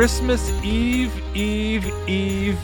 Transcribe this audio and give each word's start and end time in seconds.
Christmas 0.00 0.50
Eve, 0.64 1.12
Eve, 1.36 1.92
Eve, 2.08 2.58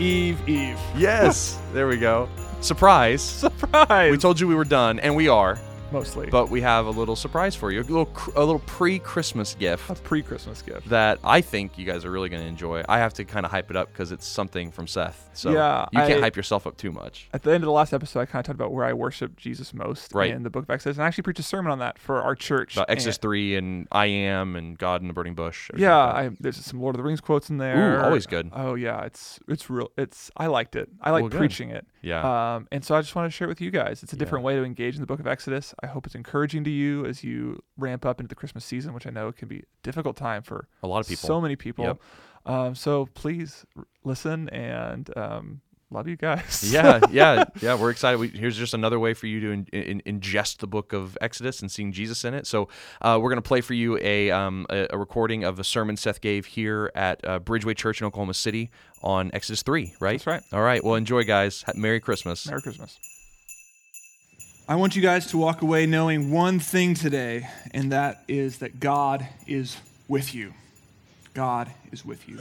Eve, 0.00 0.48
Eve. 0.48 0.78
Yes, 0.96 1.56
there 1.72 1.86
we 1.86 1.96
go. 1.96 2.28
Surprise. 2.62 3.22
Surprise! 3.22 4.10
We 4.10 4.18
told 4.18 4.40
you 4.40 4.48
we 4.48 4.56
were 4.56 4.64
done, 4.64 4.98
and 4.98 5.14
we 5.14 5.28
are, 5.28 5.56
Mostly. 5.92 6.28
but 6.30 6.48
we 6.50 6.60
have 6.60 6.86
a 6.86 6.90
little 6.90 7.16
surprise 7.16 7.54
for 7.56 7.70
you. 7.72 7.80
A 7.80 7.82
little, 7.82 8.10
a 8.36 8.40
little 8.40 8.60
pre-Christmas 8.60 9.54
gift 9.54 9.88
a 9.90 9.94
pre-Christmas 9.94 10.62
gift. 10.62 10.88
that 10.88 11.18
I 11.24 11.40
think 11.40 11.78
you 11.78 11.84
guys 11.84 12.04
are 12.04 12.10
really 12.10 12.28
going 12.28 12.42
to 12.42 12.48
enjoy. 12.48 12.82
I 12.88 12.98
have 12.98 13.14
to 13.14 13.24
kind 13.24 13.44
of 13.46 13.52
hype 13.52 13.70
it 13.70 13.76
up 13.76 13.88
because 13.92 14.12
it's 14.12 14.26
something 14.26 14.70
from 14.70 14.86
Seth. 14.86 15.28
So 15.32 15.50
Yeah, 15.52 15.86
you 15.92 15.98
can't 16.00 16.12
I- 16.18 16.20
hype 16.20 16.36
yourself 16.36 16.66
up 16.66 16.76
too 16.76 16.90
much. 16.92 17.28
At 17.32 17.42
the 17.42 17.50
end 17.52 17.62
of 17.62 17.66
the 17.66 17.72
last 17.72 17.92
episode, 17.92 18.20
I 18.20 18.26
kind 18.26 18.40
of 18.40 18.46
talked 18.46 18.56
about 18.56 18.72
where 18.72 18.84
I 18.84 18.92
worship 18.92 19.36
Jesus 19.36 19.72
most 19.72 20.14
Right. 20.14 20.30
in 20.30 20.42
the 20.42 20.50
book 20.50 20.64
of 20.64 20.70
Exodus, 20.70 20.96
and 20.96 21.04
I 21.04 21.06
actually 21.06 21.22
preached 21.22 21.40
a 21.40 21.44
sermon 21.44 21.70
on 21.72 21.78
that 21.80 21.98
for 21.98 22.20
our 22.22 22.34
church. 22.34 22.76
About 22.76 22.90
Exodus 22.90 23.16
and- 23.16 23.22
3 23.22 23.56
and 23.56 23.88
I 23.92 24.06
am 24.06 24.56
and 24.56 24.76
God 24.78 25.02
in 25.02 25.08
the 25.08 25.14
burning 25.14 25.34
bush. 25.34 25.70
Yeah, 25.76 25.96
like. 26.04 26.14
I, 26.32 26.36
there's 26.40 26.56
some 26.64 26.80
Lord 26.80 26.94
of 26.94 26.98
the 26.98 27.04
Rings 27.04 27.20
quotes 27.20 27.50
in 27.50 27.58
there. 27.58 28.04
always 28.04 28.26
good. 28.26 28.50
Oh 28.52 28.74
yeah, 28.74 29.02
it's 29.04 29.38
it's 29.48 29.68
real. 29.70 29.90
It's 29.96 30.30
I 30.36 30.46
liked 30.46 30.76
it. 30.76 30.88
I 31.00 31.10
like 31.10 31.22
Well, 31.22 31.30
preaching 31.30 31.70
it. 31.70 31.86
Yeah. 32.02 32.54
Um, 32.56 32.68
and 32.72 32.84
so 32.84 32.94
I 32.94 33.00
just 33.00 33.14
want 33.14 33.26
to 33.26 33.30
share 33.36 33.46
it 33.46 33.48
with 33.48 33.60
you 33.60 33.70
guys. 33.70 34.02
It's 34.02 34.12
a 34.12 34.16
different 34.16 34.42
Yeah. 34.42 34.46
way 34.46 34.56
to 34.56 34.64
engage 34.64 34.94
in 34.94 35.00
the 35.00 35.06
book 35.06 35.20
of 35.20 35.26
Exodus. 35.26 35.74
I 35.82 35.86
hope 35.86 36.06
it's 36.06 36.14
encouraging 36.14 36.64
to 36.64 36.70
you 36.70 37.04
as 37.06 37.22
you 37.24 37.62
ramp 37.76 38.04
up 38.06 38.20
into 38.20 38.28
the 38.28 38.34
Christmas 38.34 38.64
season, 38.64 38.92
which 38.94 39.06
I 39.06 39.10
know 39.10 39.32
can 39.32 39.48
be 39.48 39.58
a 39.58 39.62
difficult 39.82 40.16
time 40.16 40.42
for 40.42 40.68
a 40.82 40.86
lot 40.88 41.00
of 41.00 41.08
people. 41.08 41.26
so 41.26 41.40
many 41.40 41.56
people. 41.56 41.84
Yep. 41.84 42.00
Um, 42.46 42.74
so 42.74 43.06
please 43.14 43.66
r- 43.76 43.84
listen 44.04 44.48
and 44.48 45.14
um, 45.16 45.60
love 45.90 46.08
you 46.08 46.16
guys. 46.16 46.70
yeah, 46.72 47.00
yeah, 47.10 47.44
yeah. 47.60 47.74
We're 47.74 47.90
excited. 47.90 48.18
We, 48.18 48.28
here's 48.28 48.56
just 48.56 48.74
another 48.74 48.98
way 48.98 49.14
for 49.14 49.26
you 49.26 49.40
to 49.40 49.50
in, 49.50 49.66
in, 49.72 50.20
ingest 50.20 50.58
the 50.58 50.66
book 50.66 50.92
of 50.92 51.18
Exodus 51.20 51.60
and 51.60 51.70
seeing 51.70 51.92
Jesus 51.92 52.24
in 52.24 52.34
it. 52.34 52.46
So 52.46 52.68
uh, 53.00 53.18
we're 53.20 53.30
going 53.30 53.42
to 53.42 53.48
play 53.48 53.60
for 53.60 53.74
you 53.74 53.98
a, 53.98 54.30
um, 54.30 54.66
a 54.70 54.88
a 54.90 54.98
recording 54.98 55.44
of 55.44 55.58
a 55.58 55.64
sermon 55.64 55.96
Seth 55.96 56.20
gave 56.20 56.46
here 56.46 56.90
at 56.94 57.24
uh, 57.26 57.40
Bridgeway 57.40 57.76
Church 57.76 58.00
in 58.00 58.06
Oklahoma 58.06 58.34
City 58.34 58.70
on 59.02 59.30
Exodus 59.32 59.62
three. 59.62 59.94
Right. 60.00 60.12
That's 60.12 60.26
right. 60.26 60.42
All 60.52 60.62
right. 60.62 60.82
Well, 60.82 60.94
enjoy, 60.94 61.24
guys. 61.24 61.64
Merry 61.74 62.00
Christmas. 62.00 62.46
Merry 62.46 62.62
Christmas. 62.62 62.98
I 64.68 64.76
want 64.76 64.94
you 64.94 65.02
guys 65.02 65.26
to 65.28 65.38
walk 65.38 65.62
away 65.62 65.86
knowing 65.86 66.30
one 66.30 66.60
thing 66.60 66.94
today, 66.94 67.48
and 67.72 67.90
that 67.90 68.22
is 68.28 68.58
that 68.58 68.78
God 68.78 69.26
is 69.48 69.76
with 70.06 70.32
you. 70.32 70.54
God 71.34 71.70
is 71.90 72.04
with 72.04 72.28
you. 72.28 72.38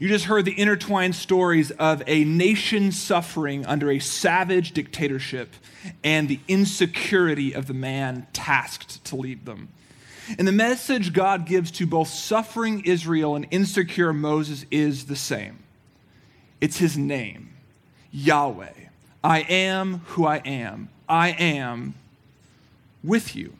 You 0.00 0.08
just 0.08 0.24
heard 0.24 0.44
the 0.44 0.58
intertwined 0.58 1.14
stories 1.14 1.70
of 1.72 2.02
a 2.06 2.24
nation 2.24 2.90
suffering 2.90 3.64
under 3.64 3.90
a 3.90 3.98
savage 3.98 4.72
dictatorship 4.72 5.54
and 6.02 6.28
the 6.28 6.40
insecurity 6.48 7.54
of 7.54 7.66
the 7.66 7.74
man 7.74 8.26
tasked 8.32 9.04
to 9.04 9.16
lead 9.16 9.46
them. 9.46 9.68
And 10.38 10.48
the 10.48 10.52
message 10.52 11.12
God 11.12 11.46
gives 11.46 11.70
to 11.72 11.86
both 11.86 12.08
suffering 12.08 12.82
Israel 12.84 13.36
and 13.36 13.46
insecure 13.50 14.12
Moses 14.12 14.64
is 14.70 15.06
the 15.06 15.16
same 15.16 15.58
it's 16.60 16.78
his 16.78 16.96
name 16.96 17.50
Yahweh. 18.10 18.72
I 19.22 19.40
am 19.40 20.00
who 20.06 20.26
I 20.26 20.36
am. 20.38 20.88
I 21.08 21.30
am 21.30 21.94
with 23.02 23.36
you. 23.36 23.54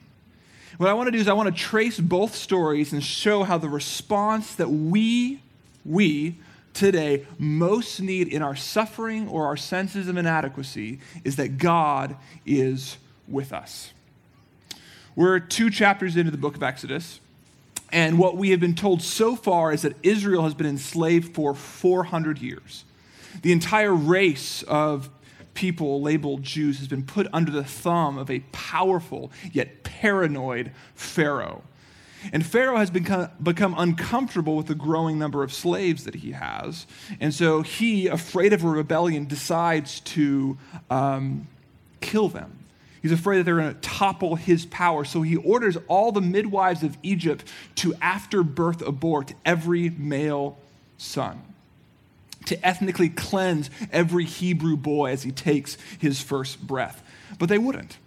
What 0.78 0.88
I 0.88 0.94
want 0.94 1.08
to 1.08 1.10
do 1.12 1.18
is 1.18 1.28
I 1.28 1.34
want 1.34 1.54
to 1.54 1.62
trace 1.62 2.00
both 2.00 2.34
stories 2.34 2.92
and 2.92 3.02
show 3.02 3.44
how 3.44 3.58
the 3.58 3.68
response 3.68 4.54
that 4.56 4.70
we, 4.70 5.40
we 5.84 6.38
today 6.72 7.26
most 7.38 8.00
need 8.00 8.28
in 8.28 8.42
our 8.42 8.56
suffering 8.56 9.28
or 9.28 9.46
our 9.46 9.56
senses 9.56 10.08
of 10.08 10.16
inadequacy 10.16 10.98
is 11.22 11.36
that 11.36 11.58
God 11.58 12.16
is 12.44 12.96
with 13.28 13.52
us. 13.52 13.92
We're 15.16 15.38
two 15.38 15.70
chapters 15.70 16.16
into 16.16 16.32
the 16.32 16.36
book 16.36 16.56
of 16.56 16.62
Exodus, 16.62 17.20
and 17.92 18.18
what 18.18 18.36
we 18.36 18.50
have 18.50 18.58
been 18.58 18.74
told 18.74 19.02
so 19.02 19.36
far 19.36 19.72
is 19.72 19.82
that 19.82 19.94
Israel 20.02 20.42
has 20.42 20.54
been 20.54 20.66
enslaved 20.66 21.34
for 21.34 21.54
400 21.54 22.38
years. 22.38 22.84
The 23.42 23.52
entire 23.52 23.94
race 23.94 24.64
of 24.64 25.08
people 25.54 26.02
labeled 26.02 26.42
Jews 26.42 26.78
has 26.78 26.88
been 26.88 27.04
put 27.04 27.28
under 27.32 27.52
the 27.52 27.62
thumb 27.62 28.18
of 28.18 28.30
a 28.30 28.40
powerful 28.50 29.30
yet 29.52 29.84
paranoid 29.84 30.72
Pharaoh. 30.96 31.62
And 32.32 32.44
Pharaoh 32.44 32.76
has 32.76 32.90
become, 32.90 33.30
become 33.42 33.74
uncomfortable 33.76 34.56
with 34.56 34.66
the 34.66 34.74
growing 34.74 35.18
number 35.18 35.42
of 35.42 35.52
slaves 35.52 36.04
that 36.04 36.16
he 36.16 36.32
has. 36.32 36.86
And 37.20 37.32
so 37.32 37.62
he, 37.62 38.08
afraid 38.08 38.52
of 38.52 38.64
a 38.64 38.68
rebellion, 38.68 39.26
decides 39.26 40.00
to 40.00 40.58
um, 40.90 41.48
kill 42.00 42.28
them. 42.28 42.58
He's 43.02 43.12
afraid 43.12 43.38
that 43.38 43.44
they're 43.44 43.56
going 43.56 43.74
to 43.74 43.80
topple 43.80 44.36
his 44.36 44.64
power. 44.66 45.04
So 45.04 45.22
he 45.22 45.36
orders 45.36 45.76
all 45.88 46.10
the 46.10 46.22
midwives 46.22 46.82
of 46.82 46.96
Egypt 47.02 47.44
to, 47.76 47.94
after 48.00 48.42
birth, 48.42 48.80
abort 48.80 49.34
every 49.44 49.90
male 49.90 50.56
son 50.96 51.42
to 52.46 52.66
ethnically 52.66 53.08
cleanse 53.08 53.70
every 53.92 54.24
Hebrew 54.24 54.76
boy 54.76 55.10
as 55.10 55.22
he 55.22 55.32
takes 55.32 55.76
his 55.98 56.20
first 56.20 56.66
breath. 56.66 57.02
But 57.38 57.48
they 57.48 57.58
wouldn't. 57.58 57.98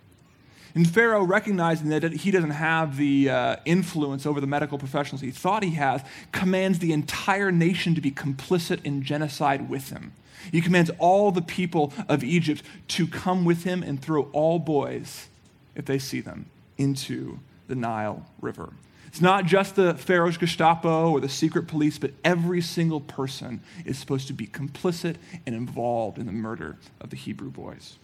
And 0.76 0.90
Pharaoh, 0.90 1.24
recognizing 1.24 1.90
that 1.90 2.04
he 2.04 2.32
doesn't 2.32 2.52
have 2.52 2.98
the 2.98 3.30
uh, 3.30 3.56
influence 3.66 4.26
over 4.26 4.40
the 4.42 4.48
medical 4.48 4.78
professionals 4.78 5.22
he 5.22 5.32
thought 5.32 5.64
he 5.64 5.76
has, 5.76 6.02
commands 6.32 6.80
the 6.80 6.94
entire 6.94 7.52
nation 7.52 7.96
to 7.96 8.02
be 8.02 8.12
complicit 8.12 8.84
in 8.84 9.04
genocide 9.04 9.70
with 9.70 9.90
him. 9.90 10.14
He 10.52 10.62
commands 10.62 10.92
all 11.00 11.32
the 11.32 11.42
people 11.42 11.94
of 12.08 12.24
Egypt 12.24 12.64
to 12.90 13.08
come 13.08 13.44
with 13.46 13.64
him 13.64 13.84
and 13.84 14.02
throw 14.02 14.24
all 14.34 14.60
boys, 14.60 15.28
if 15.76 15.86
they 15.86 16.00
see 16.00 16.22
them, 16.22 16.46
into 16.78 17.40
the 17.68 17.76
Nile 17.76 18.26
River. 18.40 18.74
It's 19.08 19.22
not 19.22 19.46
just 19.46 19.76
the 19.76 19.96
Pharaoh's 19.96 20.38
Gestapo 20.38 21.10
or 21.10 21.20
the 21.20 21.30
secret 21.30 21.68
police, 21.68 21.98
but 21.98 22.12
every 22.24 22.62
single 22.62 23.02
person 23.02 23.62
is 23.86 23.98
supposed 23.98 24.28
to 24.28 24.34
be 24.34 24.46
complicit 24.46 25.16
and 25.46 25.56
involved 25.56 26.18
in 26.18 26.26
the 26.26 26.32
murder 26.32 26.78
of 27.02 27.10
the 27.10 27.16
Hebrew 27.16 27.50
boys. 27.50 27.98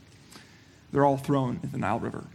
They're 0.91 1.05
all 1.05 1.17
thrown 1.17 1.59
in 1.61 1.71
the 1.71 1.77
Nile 1.77 1.99
River. 1.99 2.25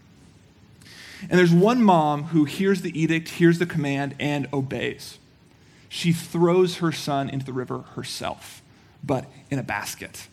And 1.22 1.38
there's 1.38 1.52
one 1.52 1.82
mom 1.82 2.24
who 2.24 2.44
hears 2.44 2.82
the 2.82 2.98
edict, 3.00 3.28
hears 3.28 3.58
the 3.58 3.66
command, 3.66 4.14
and 4.18 4.48
obeys. 4.52 5.18
She 5.88 6.12
throws 6.12 6.78
her 6.78 6.92
son 6.92 7.28
into 7.28 7.46
the 7.46 7.52
river 7.52 7.80
herself, 7.94 8.62
but 9.02 9.24
in 9.50 9.58
a 9.58 9.62
basket. 9.62 10.28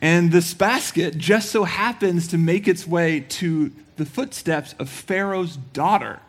And 0.00 0.32
this 0.32 0.54
basket 0.54 1.16
just 1.16 1.50
so 1.50 1.64
happens 1.64 2.28
to 2.28 2.38
make 2.38 2.66
its 2.66 2.86
way 2.86 3.20
to 3.20 3.72
the 3.96 4.06
footsteps 4.06 4.74
of 4.78 4.88
Pharaoh's 4.88 5.56
daughter. 5.56 6.20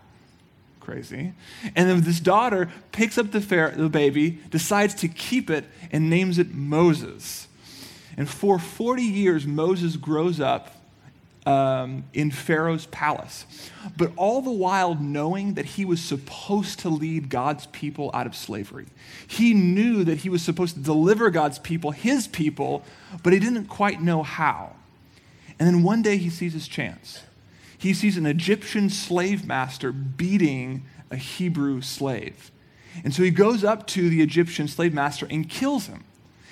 Crazy. 0.80 1.34
And 1.76 1.90
then 1.90 2.02
this 2.02 2.20
daughter 2.20 2.70
picks 2.92 3.18
up 3.18 3.32
the, 3.32 3.42
pharaoh, 3.42 3.72
the 3.72 3.90
baby, 3.90 4.40
decides 4.52 4.94
to 4.96 5.08
keep 5.08 5.50
it, 5.50 5.66
and 5.92 6.10
names 6.10 6.40
it 6.40 6.54
Moses. 6.54 7.48
And 8.16 8.30
for 8.30 8.58
40 8.58 9.04
years, 9.04 9.46
Moses 9.46 9.98
grows 9.98 10.40
up 10.40 10.77
um, 11.48 12.04
in 12.14 12.30
Pharaoh's 12.30 12.88
palace, 12.88 13.46
but 13.96 14.12
all 14.18 14.42
the 14.42 14.52
while 14.52 14.96
knowing 14.96 15.54
that 15.54 15.64
he 15.64 15.86
was 15.86 16.04
supposed 16.04 16.80
to 16.80 16.90
lead 16.90 17.30
God's 17.30 17.68
people 17.68 18.12
out 18.14 18.28
of 18.28 18.36
slavery. 18.36 18.88
He 19.26 19.54
knew 19.54 20.04
that 20.04 20.20
he 20.20 20.30
was 20.30 20.42
supposed 20.42 20.76
to 20.76 20.82
deliver 20.82 21.30
God's 21.30 21.58
people, 21.58 21.92
his 21.92 22.28
people, 22.28 22.84
but 23.24 23.32
he 23.32 23.40
didn't 23.40 23.68
quite 23.68 24.02
know 24.02 24.24
how. 24.24 24.76
And 25.58 25.66
then 25.66 25.84
one 25.84 26.02
day 26.02 26.18
he 26.18 26.30
sees 26.30 26.52
his 26.52 26.68
chance. 26.68 27.24
He 27.78 27.94
sees 27.94 28.18
an 28.18 28.26
Egyptian 28.26 28.90
slave 28.90 29.46
master 29.46 29.94
beating 29.94 30.84
a 31.10 31.16
Hebrew 31.16 31.80
slave. 31.80 32.52
And 33.06 33.14
so 33.14 33.24
he 33.24 33.32
goes 33.32 33.64
up 33.64 33.88
to 33.88 34.10
the 34.10 34.22
Egyptian 34.22 34.68
slave 34.68 34.94
master 34.94 35.26
and 35.30 35.50
kills 35.50 35.88
him. 35.88 36.04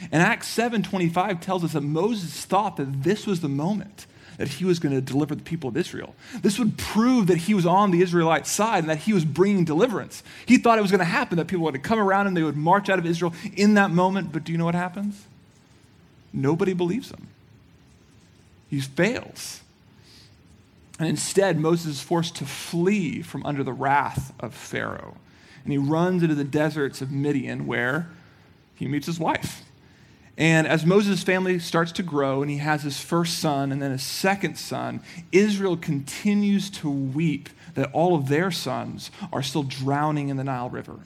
And 0.09 0.23
Acts 0.23 0.47
7:25 0.47 1.41
tells 1.41 1.65
us 1.65 1.73
that 1.73 1.81
Moses 1.81 2.45
thought 2.45 2.77
that 2.77 3.03
this 3.03 3.27
was 3.27 3.41
the 3.41 3.49
moment 3.49 4.05
that 4.37 4.47
he 4.47 4.65
was 4.65 4.79
going 4.79 4.93
to 4.93 5.01
deliver 5.01 5.35
the 5.35 5.43
people 5.43 5.69
of 5.69 5.77
Israel. 5.77 6.15
This 6.41 6.59
would 6.59 6.77
prove 6.77 7.27
that 7.27 7.37
he 7.37 7.53
was 7.53 7.65
on 7.65 7.91
the 7.91 8.01
Israelite 8.01 8.47
side 8.47 8.79
and 8.79 8.89
that 8.89 8.99
he 8.99 9.13
was 9.13 9.25
bringing 9.25 9.65
deliverance. 9.65 10.23
He 10.45 10.57
thought 10.57 10.77
it 10.77 10.81
was 10.81 10.91
going 10.91 10.99
to 10.99 11.05
happen, 11.05 11.37
that 11.37 11.47
people 11.47 11.63
would 11.65 11.83
come 11.83 11.99
around 11.99 12.27
and 12.27 12.35
they 12.35 12.43
would 12.43 12.57
march 12.57 12.89
out 12.89 12.99
of 12.99 13.05
Israel 13.05 13.33
in 13.55 13.75
that 13.75 13.91
moment. 13.91 14.31
But 14.31 14.43
do 14.43 14.51
you 14.51 14.57
know 14.57 14.65
what 14.65 14.75
happens? 14.75 15.25
Nobody 16.33 16.73
believes 16.73 17.11
him. 17.11 17.27
He 18.69 18.81
fails. 18.81 19.61
And 20.99 21.07
instead, 21.07 21.59
Moses 21.59 21.97
is 21.97 22.01
forced 22.01 22.35
to 22.37 22.45
flee 22.45 23.21
from 23.21 23.45
under 23.45 23.63
the 23.63 23.73
wrath 23.73 24.33
of 24.39 24.53
Pharaoh. 24.53 25.17
And 25.63 25.71
he 25.71 25.77
runs 25.77 26.23
into 26.23 26.35
the 26.35 26.43
deserts 26.43 27.01
of 27.01 27.11
Midian 27.11 27.67
where 27.67 28.07
he 28.75 28.87
meets 28.87 29.07
his 29.07 29.19
wife. 29.19 29.64
And 30.37 30.67
as 30.67 30.85
Moses' 30.85 31.23
family 31.23 31.59
starts 31.59 31.93
to 31.93 32.03
grow 32.03 32.41
and 32.41 32.51
he 32.51 32.57
has 32.57 32.83
his 32.83 32.99
first 32.99 33.39
son 33.39 33.71
and 33.71 33.81
then 33.81 33.91
his 33.91 34.03
second 34.03 34.57
son, 34.57 35.01
Israel 35.31 35.77
continues 35.77 36.69
to 36.71 36.89
weep 36.89 37.49
that 37.75 37.91
all 37.93 38.15
of 38.15 38.27
their 38.27 38.51
sons 38.51 39.11
are 39.31 39.43
still 39.43 39.63
drowning 39.63 40.29
in 40.29 40.37
the 40.37 40.43
Nile 40.43 40.69
River. 40.69 40.99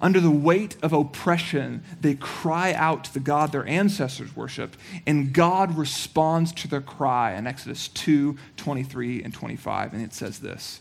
Under 0.00 0.20
the 0.20 0.30
weight 0.30 0.76
of 0.82 0.92
oppression, 0.92 1.82
they 2.00 2.14
cry 2.14 2.72
out 2.72 3.04
to 3.04 3.14
the 3.14 3.20
God 3.20 3.52
their 3.52 3.66
ancestors 3.66 4.34
worshiped, 4.34 4.78
and 5.06 5.32
God 5.32 5.76
responds 5.76 6.52
to 6.52 6.68
their 6.68 6.80
cry 6.80 7.34
in 7.34 7.46
Exodus 7.46 7.88
2 7.88 8.36
23 8.56 9.22
and 9.22 9.34
25. 9.34 9.92
And 9.92 10.02
it 10.02 10.14
says 10.14 10.38
this 10.38 10.80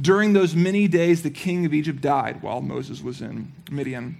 During 0.00 0.32
those 0.32 0.56
many 0.56 0.88
days, 0.88 1.22
the 1.22 1.30
king 1.30 1.66
of 1.66 1.74
Egypt 1.74 2.00
died 2.00 2.42
while 2.42 2.60
Moses 2.60 3.02
was 3.02 3.20
in 3.20 3.52
Midian. 3.70 4.18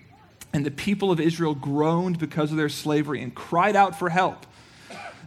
And 0.52 0.64
the 0.64 0.70
people 0.70 1.10
of 1.10 1.20
Israel 1.20 1.54
groaned 1.54 2.18
because 2.18 2.50
of 2.50 2.56
their 2.56 2.68
slavery 2.68 3.22
and 3.22 3.34
cried 3.34 3.76
out 3.76 3.98
for 3.98 4.08
help. 4.08 4.46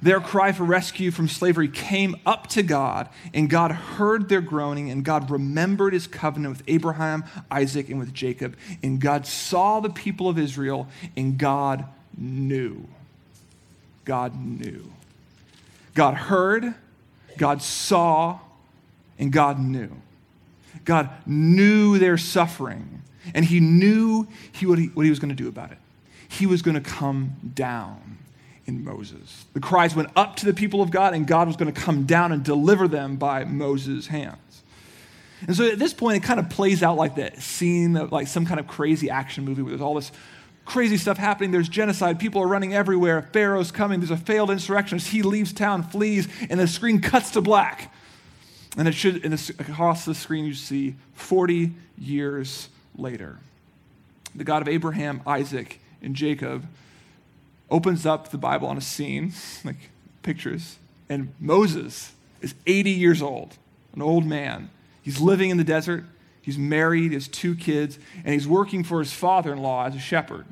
Their 0.02 0.20
cry 0.20 0.52
for 0.52 0.64
rescue 0.64 1.12
from 1.12 1.28
slavery 1.28 1.68
came 1.68 2.16
up 2.26 2.48
to 2.48 2.64
God, 2.64 3.08
and 3.36 3.48
God 3.48 3.72
heard 3.72 4.30
their 4.30 4.42
groaning, 4.42 4.90
and 4.90 5.06
God 5.06 5.30
remembered 5.30 5.94
his 5.94 6.08
covenant 6.08 6.58
with 6.58 6.64
Abraham, 6.68 7.24
Isaac, 7.52 7.88
and 7.88 8.00
with 8.00 8.12
Jacob. 8.12 8.58
And 8.82 9.00
God 9.00 9.28
saw 9.28 9.80
the 9.80 9.92
people 9.92 10.28
of 10.28 10.40
Israel, 10.40 10.88
and 11.16 11.38
God 11.38 11.86
knew. 12.18 12.88
God 14.04 14.36
knew. 14.44 14.92
God 15.94 16.16
heard, 16.16 16.74
God 17.38 17.62
saw, 17.62 18.40
and 19.20 19.32
God 19.32 19.60
knew. 19.60 19.92
God 20.84 21.12
knew 21.28 22.00
their 22.00 22.18
suffering, 22.18 23.04
and 23.34 23.46
he 23.46 23.60
knew 23.60 24.28
he, 24.52 24.66
what, 24.66 24.80
he, 24.80 24.88
what 24.88 25.04
he 25.04 25.10
was 25.10 25.20
going 25.20 25.30
to 25.30 25.36
do 25.36 25.48
about 25.48 25.72
it. 25.72 25.78
He 26.28 26.46
was 26.46 26.62
going 26.62 26.76
to 26.76 26.82
come 26.82 27.36
down 27.54 28.18
in 28.66 28.84
Moses. 28.84 29.46
The 29.54 29.60
cries 29.60 29.96
went 29.96 30.10
up 30.16 30.38
to 30.38 30.46
the 30.46 30.54
people 30.54 30.82
of 30.82 30.92
God, 30.92 31.14
and 31.14 31.28
God 31.28 31.48
was 31.48 31.58
going 31.58 31.72
to 31.72 31.80
come 31.80 32.06
down 32.06 32.32
and 32.32 32.44
deliver 32.44 32.88
them 32.88 33.18
by 33.18 33.44
Moses' 33.44 34.08
hands. 34.08 34.64
And 35.48 35.56
so 35.56 35.68
at 35.68 35.80
this 35.80 35.94
point, 35.94 36.18
it 36.18 36.24
kind 36.24 36.40
of 36.40 36.50
plays 36.50 36.84
out 36.84 36.98
like 36.98 37.16
that 37.16 37.42
scene 37.42 37.96
of 37.98 38.12
like 38.12 38.28
some 38.28 38.46
kind 38.46 38.60
of 38.60 38.68
crazy 38.68 39.10
action 39.10 39.44
movie 39.44 39.62
where 39.62 39.72
there's 39.72 39.82
all 39.82 39.96
this 39.96 40.12
crazy 40.66 40.98
stuff 40.98 41.18
happening. 41.18 41.52
There's 41.52 41.70
genocide. 41.70 42.20
People 42.20 42.42
are 42.42 42.48
running 42.48 42.74
everywhere. 42.74 43.24
Pharaoh's 43.34 43.72
coming. 43.72 44.00
There's 44.00 44.12
a 44.12 44.18
failed 44.18 44.52
insurrectionist. 44.52 45.08
He 45.08 45.24
leaves 45.24 45.52
town, 45.52 45.84
flees, 45.84 46.28
and 46.50 46.60
the 46.60 46.68
screen 46.68 47.02
cuts 47.02 47.32
to 47.32 47.42
black. 47.42 47.94
And 48.78 48.88
it 48.88 48.94
should, 48.94 49.26
and 49.26 49.34
across 49.60 50.06
the 50.06 50.16
screen, 50.16 50.46
you 50.46 50.54
see 50.54 50.96
40 51.14 51.74
years 51.98 52.70
later. 53.02 53.40
The 54.36 54.44
God 54.44 54.62
of 54.62 54.68
Abraham, 54.68 55.22
Isaac, 55.26 55.82
and 56.02 56.16
Jacob 56.16 56.68
opens 57.70 58.06
up 58.06 58.30
the 58.30 58.38
Bible 58.38 58.68
on 58.68 58.78
a 58.78 58.82
scene, 58.82 59.34
like 59.64 59.90
pictures, 60.24 60.78
and 61.10 61.34
Moses 61.40 62.14
is 62.42 62.56
80 62.66 62.92
years 62.92 63.22
old, 63.22 63.58
an 63.94 64.02
old 64.02 64.26
man. 64.26 64.70
He's 65.02 65.20
living 65.20 65.50
in 65.50 65.58
the 65.58 65.64
desert. 65.64 66.06
He's 66.42 66.58
married, 66.58 67.14
has 67.14 67.28
two 67.28 67.56
kids, 67.56 68.00
and 68.24 68.34
he's 68.34 68.48
working 68.48 68.84
for 68.84 69.00
his 69.00 69.14
father 69.14 69.54
in 69.54 69.60
law 69.60 69.86
as 69.86 69.96
a 69.96 70.00
shepherd. 70.00 70.46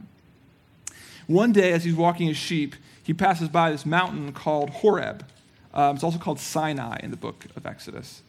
One 1.25 1.51
day, 1.51 1.71
as 1.73 1.83
he's 1.83 1.95
walking 1.95 2.27
his 2.27 2.37
sheep, 2.37 2.75
he 3.03 3.13
passes 3.13 3.49
by 3.49 3.71
this 3.71 3.85
mountain 3.85 4.33
called 4.33 4.69
Horeb. 4.69 5.25
Um, 5.73 5.95
it's 5.95 6.03
also 6.03 6.19
called 6.19 6.39
Sinai 6.39 6.99
in 7.01 7.11
the 7.11 7.17
book 7.17 7.45
of 7.55 7.65
Exodus. 7.65 8.21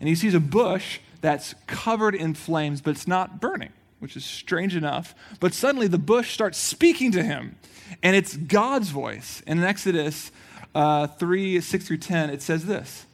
And 0.00 0.08
he 0.08 0.14
sees 0.14 0.34
a 0.34 0.40
bush 0.40 1.00
that's 1.24 1.54
covered 1.66 2.14
in 2.14 2.34
flames, 2.34 2.82
but 2.82 2.90
it's 2.90 3.08
not 3.08 3.40
burning, 3.40 3.72
which 3.98 4.14
is 4.14 4.26
strange 4.26 4.76
enough. 4.76 5.14
But 5.40 5.54
suddenly 5.54 5.86
the 5.86 5.96
bush 5.96 6.34
starts 6.34 6.58
speaking 6.58 7.12
to 7.12 7.22
him. 7.22 7.56
And 8.02 8.14
it's 8.14 8.36
God's 8.36 8.90
voice. 8.90 9.42
And 9.46 9.58
in 9.58 9.64
Exodus 9.64 10.30
uh, 10.74 11.06
3 11.06 11.62
6 11.62 11.86
through 11.86 11.96
10, 11.96 12.28
it 12.28 12.42
says 12.42 12.66
this 12.66 13.06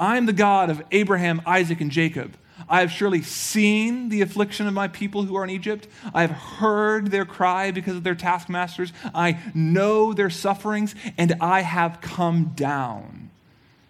I 0.00 0.16
am 0.16 0.24
the 0.24 0.32
God 0.32 0.70
of 0.70 0.82
Abraham, 0.92 1.42
Isaac, 1.44 1.82
and 1.82 1.90
Jacob. 1.90 2.38
I 2.70 2.80
have 2.80 2.90
surely 2.90 3.20
seen 3.20 4.08
the 4.08 4.22
affliction 4.22 4.66
of 4.66 4.72
my 4.72 4.88
people 4.88 5.24
who 5.24 5.36
are 5.36 5.44
in 5.44 5.50
Egypt. 5.50 5.88
I 6.14 6.22
have 6.22 6.30
heard 6.30 7.10
their 7.10 7.26
cry 7.26 7.70
because 7.70 7.96
of 7.96 8.02
their 8.02 8.14
taskmasters. 8.14 8.94
I 9.14 9.40
know 9.52 10.14
their 10.14 10.30
sufferings, 10.30 10.94
and 11.18 11.36
I 11.42 11.60
have 11.60 12.00
come 12.00 12.52
down 12.56 13.27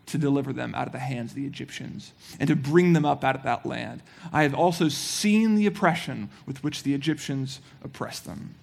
to 0.09 0.19
deliver 0.19 0.53
them 0.53 0.75
out 0.75 0.87
of 0.87 0.93
the 0.93 0.99
hands 0.99 1.33
of 1.33 1.37
the 1.37 1.47
Egyptians 1.47 2.13
and 2.41 2.49
to 2.49 2.57
bring 2.57 2.93
them 2.93 3.05
up 3.05 3.25
out 3.25 3.37
of 3.37 3.43
that 3.43 3.65
land. 3.65 4.03
I 4.33 4.43
have 4.43 4.55
also 4.55 4.89
seen 4.89 5.55
the 5.55 5.67
oppression 5.67 6.31
with 6.47 6.63
which 6.63 6.83
the 6.83 6.95
Egyptians 6.95 7.61
oppressed 7.83 8.25
them. 8.25 8.55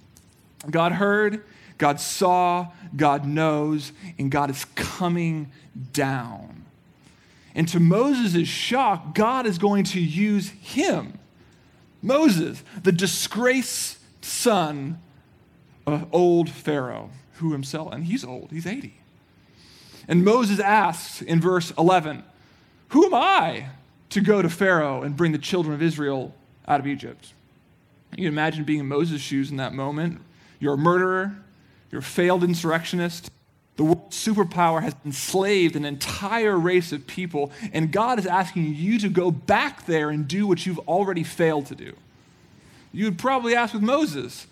God 0.69 0.94
heard 0.94 1.44
God 1.77 2.00
saw, 2.00 2.68
God 2.95 3.25
knows, 3.25 3.92
and 4.18 4.31
God 4.31 4.50
is 4.50 4.65
coming 4.75 5.51
down. 5.92 6.65
And 7.53 7.68
to 7.69 7.80
Moses' 7.80 8.48
shock, 8.48 9.13
God 9.15 9.45
is 9.45 9.57
going 9.57 9.83
to 9.86 10.00
use 10.00 10.50
him, 10.50 11.19
Moses, 12.01 12.63
the 12.83 12.91
disgraced 12.91 13.98
son 14.24 15.01
of 15.88 16.07
old 16.13 16.50
Pharaoh, 16.50 17.09
who 17.36 17.51
himself, 17.51 17.94
and 17.94 18.06
he's 18.06 18.24
old, 18.24 18.51
he's 18.51 18.68
80. 18.68 19.00
And 20.07 20.24
Moses 20.24 20.60
asks 20.60 21.22
in 21.22 21.42
verse 21.42 21.72
11, 21.78 22.24
Who 22.90 23.06
am 23.06 23.13
I 23.13 23.68
to 24.10 24.22
go 24.22 24.42
to 24.42 24.50
Pharaoh 24.50 25.02
and 25.02 25.16
bring 25.18 25.31
the 25.31 25.38
children 25.38 25.74
of 25.74 25.81
Israel 25.81 26.34
out 26.68 26.80
of 26.80 26.88
Egypt? 26.88 27.34
You 28.12 28.18
can 28.18 28.28
imagine 28.28 28.63
being 28.63 28.80
in 28.80 28.88
Moses' 28.88 29.22
shoes 29.22 29.52
in 29.52 29.57
that 29.57 29.74
moment. 29.74 30.22
You're 30.60 30.75
a 30.75 30.78
murderer, 30.78 31.36
you're 31.92 32.00
a 32.00 32.04
failed 32.04 32.44
insurrectionist. 32.44 33.30
The 33.78 33.84
world 33.84 34.12
superpower 34.12 34.81
has 34.81 34.96
enslaved 35.06 35.75
an 35.75 35.84
entire 35.84 36.58
race 36.58 36.94
of 36.94 37.06
people, 37.08 37.51
and 37.74 37.92
God 37.92 38.19
is 38.19 38.25
asking 38.25 38.74
you 38.75 39.00
to 39.00 39.10
go 39.10 39.31
back 39.31 39.86
there 39.86 40.10
and 40.10 40.28
do 40.28 40.48
what 40.48 40.66
you've 40.66 40.80
already 40.88 41.24
failed 41.24 41.66
to 41.68 41.75
do. 41.75 41.94
You 42.94 43.06
would 43.06 43.19
probably 43.19 43.54
ask 43.54 43.74
with 43.74 43.84
Moses, 43.84 44.48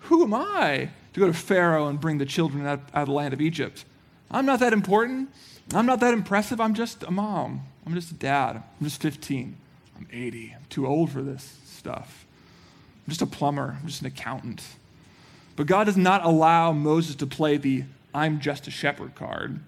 Who 0.00 0.22
am 0.22 0.34
I 0.34 0.90
to 1.14 1.20
go 1.20 1.26
to 1.26 1.32
Pharaoh 1.32 1.88
and 1.88 1.98
bring 1.98 2.18
the 2.18 2.26
children 2.26 2.66
out, 2.66 2.80
out 2.92 3.02
of 3.02 3.08
the 3.08 3.14
land 3.14 3.32
of 3.32 3.40
Egypt? 3.40 3.86
I'm 4.32 4.46
not 4.46 4.60
that 4.60 4.72
important. 4.72 5.30
I'm 5.74 5.86
not 5.86 6.00
that 6.00 6.14
impressive. 6.14 6.60
I'm 6.60 6.74
just 6.74 7.02
a 7.02 7.10
mom. 7.10 7.62
I'm 7.86 7.94
just 7.94 8.10
a 8.10 8.14
dad. 8.14 8.56
I'm 8.56 8.84
just 8.84 9.00
15. 9.00 9.56
I'm 9.96 10.06
80. 10.12 10.54
I'm 10.56 10.64
too 10.68 10.86
old 10.86 11.10
for 11.10 11.22
this 11.22 11.58
stuff. 11.66 12.26
I'm 13.06 13.10
just 13.10 13.22
a 13.22 13.26
plumber. 13.26 13.76
I'm 13.80 13.86
just 13.86 14.00
an 14.00 14.06
accountant. 14.06 14.62
But 15.56 15.66
God 15.66 15.84
does 15.84 15.96
not 15.96 16.24
allow 16.24 16.72
Moses 16.72 17.14
to 17.16 17.26
play 17.26 17.56
the 17.56 17.84
I'm 18.14 18.40
just 18.40 18.66
a 18.66 18.70
shepherd 18.70 19.14
card. 19.14 19.60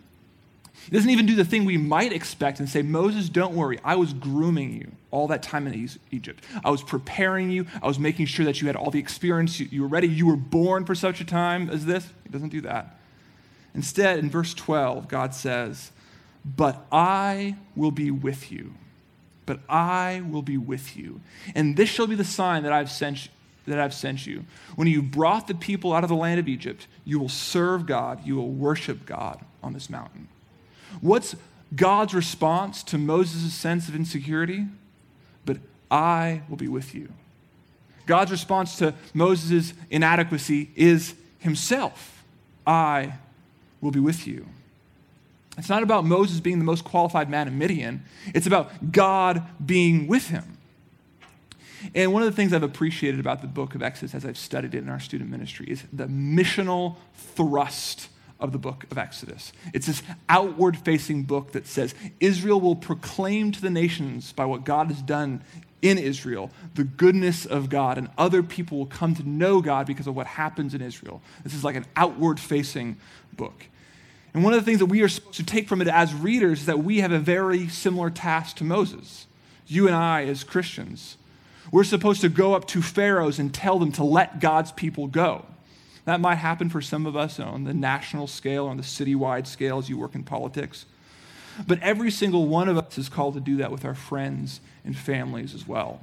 He 0.85 0.91
doesn't 0.91 1.09
even 1.09 1.25
do 1.25 1.35
the 1.35 1.45
thing 1.45 1.65
we 1.65 1.79
might 1.79 2.13
expect 2.13 2.59
and 2.59 2.69
say, 2.69 2.83
Moses, 2.83 3.29
don't 3.31 3.55
worry. 3.55 3.79
I 3.83 3.97
was 3.97 4.13
grooming 4.13 4.75
you 4.75 4.93
all 5.11 5.29
that 5.29 5.43
time 5.43 5.67
in 5.67 5.89
Egypt. 6.11 6.45
I 6.63 6.71
was 6.71 6.83
preparing 6.83 7.51
you. 7.51 7.67
I 7.83 7.87
was 7.87 7.99
making 7.99 8.27
sure 8.27 8.45
that 8.45 8.61
you 8.61 8.67
had 8.67 8.77
all 8.77 8.91
the 8.91 8.99
experience. 8.99 9.59
You 9.59 9.83
were 9.83 9.89
ready. 9.89 10.09
You 10.09 10.27
were 10.27 10.37
born 10.37 10.85
for 10.85 10.95
such 10.95 11.21
a 11.21 11.25
time 11.25 11.71
as 11.71 11.87
this. 11.87 12.07
He 12.25 12.31
doesn't 12.31 12.51
do 12.51 12.61
that. 12.63 12.99
Instead, 13.75 14.19
in 14.19 14.31
verse 14.31 14.55
12, 14.55 15.09
God 15.09 15.35
says, 15.35 15.91
But 16.45 16.87
I 16.93 17.57
will 17.75 17.91
be 17.91 18.11
with 18.11 18.53
you. 18.53 18.75
But 19.47 19.61
I 19.69 20.23
will 20.29 20.43
be 20.43 20.57
with 20.57 20.97
you. 20.97 21.21
And 21.55 21.77
this 21.77 21.89
shall 21.89 22.07
be 22.07 22.15
the 22.15 22.25
sign 22.25 22.63
that 22.63 22.73
I've 22.73 22.91
sent 22.91 23.27
you 23.27 23.31
that 23.67 23.81
I've 23.81 23.95
sent 23.95 24.27
you. 24.27 24.45
When 24.77 24.89
you 24.89 25.03
brought 25.03 25.49
the 25.49 25.55
people 25.55 25.93
out 25.93 26.05
of 26.05 26.11
the 26.11 26.17
land 26.17 26.39
of 26.39 26.49
Egypt, 26.49 26.87
you 27.05 27.19
will 27.19 27.29
serve 27.29 27.87
God, 27.87 28.25
you 28.25 28.37
will 28.37 28.51
worship 28.51 29.07
God 29.07 29.41
on 29.63 29.73
this 29.73 29.89
mountain. 29.89 30.29
What's 31.01 31.35
God's 31.75 32.15
response 32.15 32.83
to 32.85 32.99
Moses' 32.99 33.55
sense 33.55 33.89
of 33.89 33.97
insecurity? 33.97 34.67
But 35.47 35.59
I 35.91 36.43
will 36.49 36.57
be 36.57 36.69
with 36.69 36.95
you. 36.95 37.09
God's 38.07 38.31
response 38.31 38.77
to 38.77 38.95
Moses' 39.15 39.73
inadequacy 39.91 40.71
is 40.77 41.15
himself. 41.39 42.23
I 42.67 43.15
will 43.85 43.93
be 43.93 44.01
with 44.01 44.27
you. 44.27 44.47
It's 45.57 45.69
not 45.69 45.85
about 45.85 46.05
Moses 46.05 46.41
being 46.41 46.59
the 46.59 46.65
most 46.65 46.83
qualified 46.85 47.31
man 47.31 47.47
in 47.47 47.59
Midian, 47.59 48.03
it's 48.35 48.49
about 48.49 48.91
God 48.91 49.45
being 49.65 50.09
with 50.09 50.29
him. 50.29 50.59
And 51.95 52.15
one 52.15 52.23
of 52.23 52.27
the 52.27 52.35
things 52.35 52.55
I've 52.55 52.63
appreciated 52.63 53.21
about 53.21 53.43
the 53.43 53.47
book 53.47 53.75
of 53.75 53.83
Exodus 53.83 54.15
as 54.15 54.25
I've 54.25 54.39
studied 54.39 54.75
it 54.75 54.79
in 54.79 54.89
our 54.89 54.99
student 54.99 55.31
ministry 55.31 55.67
is 55.69 55.85
the 55.93 56.07
missional 56.07 56.97
thrust 57.15 58.09
of 58.41 58.53
the 58.53 58.59
book 58.59 58.87
of 58.91 58.97
Exodus. 58.97 59.53
It's 59.75 59.87
this 59.87 60.03
outward 60.29 60.79
facing 60.79 61.25
book 61.25 61.53
that 61.53 61.67
says 61.67 61.95
Israel 62.21 62.61
will 62.61 62.75
proclaim 62.75 63.53
to 63.53 63.61
the 63.61 63.71
nations 63.71 64.33
by 64.33 64.47
what 64.47 64.65
God 64.65 64.87
has 64.89 65.03
done 65.03 65.43
in 65.83 65.99
Israel 65.99 66.51
the 66.75 66.85
goodness 66.85 67.45
of 67.45 67.69
God, 67.69 67.99
and 67.99 68.09
other 68.17 68.43
people 68.43 68.79
will 68.79 68.87
come 68.87 69.15
to 69.15 69.29
know 69.29 69.61
God 69.61 69.87
because 69.87 70.07
of 70.07 70.17
what 70.17 70.27
happens 70.27 70.75
in 70.75 70.81
Israel. 70.81 71.21
This 71.45 71.55
is 71.55 71.63
like 71.63 71.77
an 71.77 71.85
outward 71.95 72.41
facing 72.41 72.97
book. 73.37 73.67
And 74.35 74.43
one 74.43 74.53
of 74.53 74.59
the 74.59 74.65
things 74.65 74.81
that 74.81 74.87
we 74.87 75.01
are 75.03 75.09
supposed 75.09 75.37
to 75.37 75.45
take 75.45 75.69
from 75.69 75.81
it 75.81 75.87
as 75.87 76.13
readers 76.13 76.61
is 76.61 76.67
that 76.67 76.81
we 76.81 76.99
have 76.99 77.13
a 77.13 77.21
very 77.21 77.69
similar 77.69 78.11
task 78.11 78.57
to 78.57 78.65
Moses. 78.65 79.27
You 79.67 79.87
and 79.87 79.95
I, 79.95 80.25
as 80.25 80.43
Christians, 80.43 81.17
we're 81.71 81.85
supposed 81.85 82.21
to 82.21 82.29
go 82.29 82.55
up 82.55 82.67
to 82.69 82.83
pharaohs 82.83 83.39
and 83.39 83.55
tell 83.55 83.79
them 83.79 83.93
to 83.93 84.05
let 84.05 84.41
God's 84.41 84.73
people 84.73 85.07
go. 85.07 85.47
That 86.05 86.21
might 86.21 86.35
happen 86.35 86.69
for 86.69 86.83
some 86.83 87.07
of 87.07 87.17
us 87.17 87.41
on 87.41 87.65
the 87.65 87.73
national 87.73 88.27
scale, 88.27 88.67
on 88.67 88.77
the 88.77 88.83
citywide 88.83 89.47
scale 89.47 89.79
as 89.79 89.89
you 89.89 89.97
work 89.97 90.15
in 90.15 90.25
politics. 90.25 90.85
But 91.67 91.81
every 91.81 92.11
single 92.11 92.47
one 92.47 92.69
of 92.69 92.77
us 92.77 92.99
is 92.99 93.09
called 93.09 93.35
to 93.35 93.41
do 93.41 93.57
that 93.59 93.71
with 93.71 93.85
our 93.85 93.95
friends 93.95 94.61
and 94.85 94.99
families 94.99 95.55
as 95.55 95.67
well. 95.67 96.01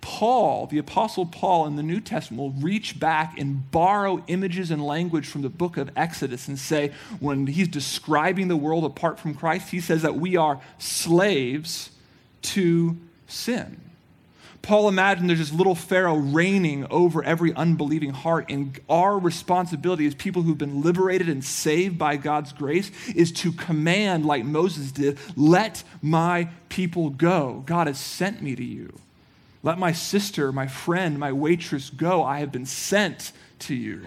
Paul, 0.00 0.66
the 0.66 0.78
Apostle 0.78 1.26
Paul 1.26 1.66
in 1.66 1.76
the 1.76 1.82
New 1.82 2.00
Testament, 2.00 2.40
will 2.40 2.62
reach 2.62 3.00
back 3.00 3.38
and 3.38 3.70
borrow 3.70 4.22
images 4.28 4.70
and 4.70 4.84
language 4.84 5.26
from 5.26 5.42
the 5.42 5.48
book 5.48 5.76
of 5.76 5.90
Exodus 5.96 6.48
and 6.48 6.58
say, 6.58 6.92
when 7.18 7.46
he's 7.46 7.68
describing 7.68 8.48
the 8.48 8.56
world 8.56 8.84
apart 8.84 9.18
from 9.18 9.34
Christ, 9.34 9.70
he 9.70 9.80
says 9.80 10.02
that 10.02 10.16
we 10.16 10.36
are 10.36 10.60
slaves 10.78 11.90
to 12.42 12.96
sin. 13.26 13.80
Paul 14.62 14.88
imagined 14.88 15.28
there's 15.28 15.38
this 15.38 15.52
little 15.52 15.76
Pharaoh 15.76 16.16
reigning 16.16 16.86
over 16.90 17.22
every 17.22 17.54
unbelieving 17.54 18.10
heart. 18.10 18.46
And 18.48 18.76
our 18.88 19.16
responsibility 19.16 20.06
as 20.06 20.14
people 20.16 20.42
who've 20.42 20.58
been 20.58 20.82
liberated 20.82 21.28
and 21.28 21.44
saved 21.44 21.98
by 21.98 22.16
God's 22.16 22.52
grace 22.52 22.90
is 23.14 23.30
to 23.32 23.52
command, 23.52 24.26
like 24.26 24.44
Moses 24.44 24.90
did, 24.90 25.18
let 25.36 25.84
my 26.02 26.48
people 26.68 27.10
go. 27.10 27.62
God 27.64 27.86
has 27.86 27.98
sent 27.98 28.42
me 28.42 28.56
to 28.56 28.64
you. 28.64 28.92
Let 29.66 29.78
my 29.78 29.90
sister, 29.90 30.52
my 30.52 30.68
friend, 30.68 31.18
my 31.18 31.32
waitress 31.32 31.90
go. 31.90 32.22
I 32.22 32.38
have 32.38 32.52
been 32.52 32.66
sent 32.66 33.32
to 33.58 33.74
you. 33.74 34.06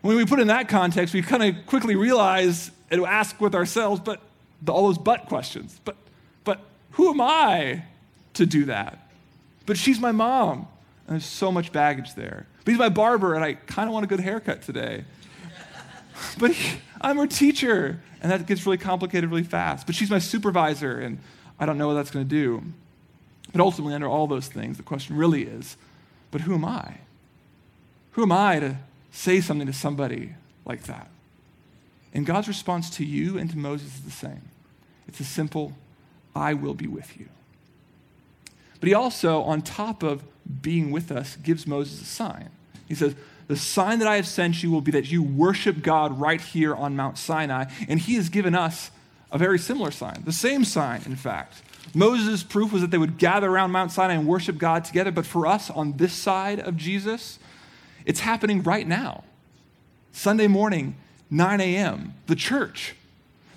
When 0.00 0.16
we 0.16 0.24
put 0.24 0.40
in 0.40 0.48
that 0.48 0.68
context, 0.68 1.14
we 1.14 1.22
kind 1.22 1.44
of 1.44 1.66
quickly 1.66 1.94
realize 1.94 2.72
and 2.90 3.06
ask 3.06 3.40
with 3.40 3.54
ourselves, 3.54 4.00
but 4.04 4.20
all 4.66 4.88
those 4.88 4.98
but 4.98 5.26
questions. 5.26 5.80
But, 5.84 5.94
but 6.42 6.58
who 6.90 7.10
am 7.10 7.20
I 7.20 7.84
to 8.32 8.44
do 8.44 8.64
that? 8.64 9.08
But 9.66 9.78
she's 9.78 10.00
my 10.00 10.10
mom. 10.10 10.66
And 11.06 11.14
there's 11.14 11.24
so 11.24 11.52
much 11.52 11.70
baggage 11.70 12.16
there. 12.16 12.48
But 12.64 12.72
he's 12.72 12.78
my 12.80 12.88
barber, 12.88 13.36
and 13.36 13.44
I 13.44 13.54
kind 13.54 13.88
of 13.88 13.92
want 13.92 14.02
a 14.02 14.08
good 14.08 14.18
haircut 14.18 14.62
today. 14.62 15.04
but 16.38 16.50
he, 16.50 16.80
I'm 17.00 17.18
her 17.18 17.28
teacher, 17.28 18.00
and 18.20 18.32
that 18.32 18.46
gets 18.46 18.66
really 18.66 18.78
complicated 18.78 19.30
really 19.30 19.44
fast. 19.44 19.86
But 19.86 19.94
she's 19.94 20.10
my 20.10 20.18
supervisor, 20.18 20.98
and 20.98 21.20
I 21.60 21.66
don't 21.66 21.78
know 21.78 21.86
what 21.86 21.94
that's 21.94 22.10
going 22.10 22.24
to 22.24 22.28
do. 22.28 22.64
But 23.54 23.62
ultimately, 23.62 23.94
under 23.94 24.08
all 24.08 24.26
those 24.26 24.48
things, 24.48 24.78
the 24.78 24.82
question 24.82 25.16
really 25.16 25.44
is 25.44 25.76
but 26.32 26.40
who 26.40 26.54
am 26.54 26.64
I? 26.64 26.96
Who 28.12 28.22
am 28.22 28.32
I 28.32 28.58
to 28.58 28.76
say 29.12 29.40
something 29.40 29.68
to 29.68 29.72
somebody 29.72 30.34
like 30.64 30.82
that? 30.82 31.08
And 32.12 32.26
God's 32.26 32.48
response 32.48 32.90
to 32.96 33.04
you 33.04 33.38
and 33.38 33.48
to 33.50 33.56
Moses 33.56 33.94
is 33.94 34.00
the 34.00 34.10
same 34.10 34.42
it's 35.06 35.20
a 35.20 35.24
simple, 35.24 35.74
I 36.34 36.54
will 36.54 36.74
be 36.74 36.88
with 36.88 37.16
you. 37.16 37.28
But 38.80 38.88
he 38.88 38.94
also, 38.94 39.42
on 39.42 39.62
top 39.62 40.02
of 40.02 40.24
being 40.60 40.90
with 40.90 41.12
us, 41.12 41.36
gives 41.36 41.64
Moses 41.64 42.02
a 42.02 42.04
sign. 42.04 42.50
He 42.88 42.96
says, 42.96 43.14
The 43.46 43.56
sign 43.56 44.00
that 44.00 44.08
I 44.08 44.16
have 44.16 44.26
sent 44.26 44.64
you 44.64 44.72
will 44.72 44.80
be 44.80 44.90
that 44.90 45.12
you 45.12 45.22
worship 45.22 45.82
God 45.82 46.18
right 46.18 46.40
here 46.40 46.74
on 46.74 46.96
Mount 46.96 47.16
Sinai. 47.16 47.66
And 47.86 48.00
he 48.00 48.16
has 48.16 48.28
given 48.28 48.56
us 48.56 48.90
a 49.30 49.38
very 49.38 49.60
similar 49.60 49.92
sign, 49.92 50.24
the 50.24 50.32
same 50.32 50.64
sign, 50.64 51.02
in 51.06 51.14
fact. 51.14 51.62
Moses' 51.92 52.42
proof 52.42 52.72
was 52.72 52.82
that 52.82 52.90
they 52.90 52.98
would 52.98 53.18
gather 53.18 53.50
around 53.50 53.72
Mount 53.72 53.92
Sinai 53.92 54.14
and 54.14 54.26
worship 54.26 54.58
God 54.58 54.84
together. 54.84 55.10
But 55.10 55.26
for 55.26 55.46
us 55.46 55.70
on 55.70 55.96
this 55.96 56.12
side 56.12 56.60
of 56.60 56.76
Jesus, 56.76 57.38
it's 58.06 58.20
happening 58.20 58.62
right 58.62 58.86
now. 58.86 59.24
Sunday 60.12 60.46
morning, 60.46 60.96
9 61.30 61.60
a.m., 61.60 62.14
the 62.26 62.36
church. 62.36 62.94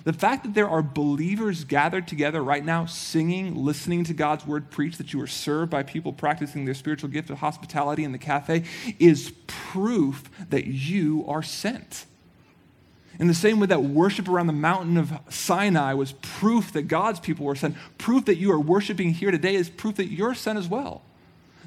The 0.04 0.12
fact 0.12 0.42
that 0.44 0.54
there 0.54 0.68
are 0.68 0.82
believers 0.82 1.64
gathered 1.64 2.08
together 2.08 2.42
right 2.42 2.64
now, 2.64 2.86
singing, 2.86 3.54
listening 3.54 4.04
to 4.04 4.14
God's 4.14 4.46
word 4.46 4.70
preached, 4.70 4.98
that 4.98 5.12
you 5.12 5.20
are 5.20 5.26
served 5.26 5.70
by 5.70 5.82
people 5.82 6.12
practicing 6.12 6.64
their 6.64 6.74
spiritual 6.74 7.10
gift 7.10 7.30
of 7.30 7.38
hospitality 7.38 8.04
in 8.04 8.12
the 8.12 8.18
cafe, 8.18 8.64
is 8.98 9.32
proof 9.46 10.30
that 10.48 10.66
you 10.66 11.24
are 11.28 11.42
sent. 11.42 12.06
In 13.18 13.26
the 13.26 13.34
same 13.34 13.58
way 13.58 13.66
that 13.66 13.82
worship 13.82 14.28
around 14.28 14.46
the 14.46 14.52
mountain 14.52 14.96
of 14.96 15.12
Sinai 15.28 15.94
was 15.94 16.12
proof 16.12 16.72
that 16.72 16.82
God's 16.82 17.18
people 17.18 17.46
were 17.46 17.56
sent, 17.56 17.76
proof 17.98 18.26
that 18.26 18.36
you 18.36 18.52
are 18.52 18.60
worshiping 18.60 19.12
here 19.12 19.32
today 19.32 19.56
is 19.56 19.68
proof 19.68 19.96
that 19.96 20.06
you're 20.06 20.34
sent 20.34 20.58
as 20.58 20.68
well. 20.68 21.02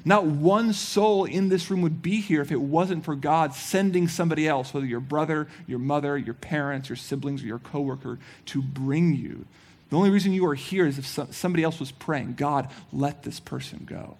Not 0.04 0.24
one 0.24 0.72
soul 0.72 1.24
in 1.24 1.48
this 1.48 1.70
room 1.70 1.82
would 1.82 2.02
be 2.02 2.20
here 2.20 2.40
if 2.40 2.50
it 2.50 2.60
wasn't 2.60 3.04
for 3.04 3.14
God 3.14 3.54
sending 3.54 4.08
somebody 4.08 4.48
else, 4.48 4.74
whether 4.74 4.86
your 4.86 4.98
brother, 4.98 5.46
your 5.66 5.78
mother, 5.78 6.18
your 6.18 6.34
parents, 6.34 6.88
your 6.88 6.96
siblings, 6.96 7.42
or 7.42 7.46
your 7.46 7.58
coworker, 7.58 8.18
to 8.46 8.62
bring 8.62 9.14
you. 9.14 9.44
The 9.90 9.96
only 9.96 10.10
reason 10.10 10.32
you 10.32 10.46
are 10.46 10.54
here 10.54 10.86
is 10.86 10.98
if 10.98 11.06
somebody 11.06 11.62
else 11.62 11.78
was 11.78 11.92
praying, 11.92 12.34
God, 12.34 12.68
let 12.92 13.22
this 13.22 13.38
person 13.38 13.86
go. 13.86 14.16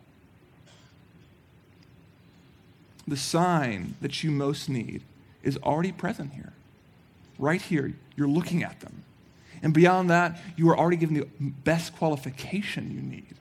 The 3.09 3.17
sign 3.17 3.97
that 4.03 4.23
you 4.23 4.31
most 4.31 4.69
need 4.69 5.03
is 5.43 5.57
already 5.65 5.91
present 5.91 6.35
here. 6.35 6.53
Right 7.43 7.61
here, 7.61 7.93
you're 8.15 8.29
looking 8.29 8.63
at 8.63 8.79
them. 8.79 9.03
And 9.65 9.75
beyond 9.75 10.11
that, 10.11 10.41
you 10.57 10.71
are 10.71 10.79
already 10.79 10.97
given 10.97 11.17
the 11.17 11.27
best 11.41 11.95
qualification 11.97 12.93
you 12.93 13.03
need 13.03 13.35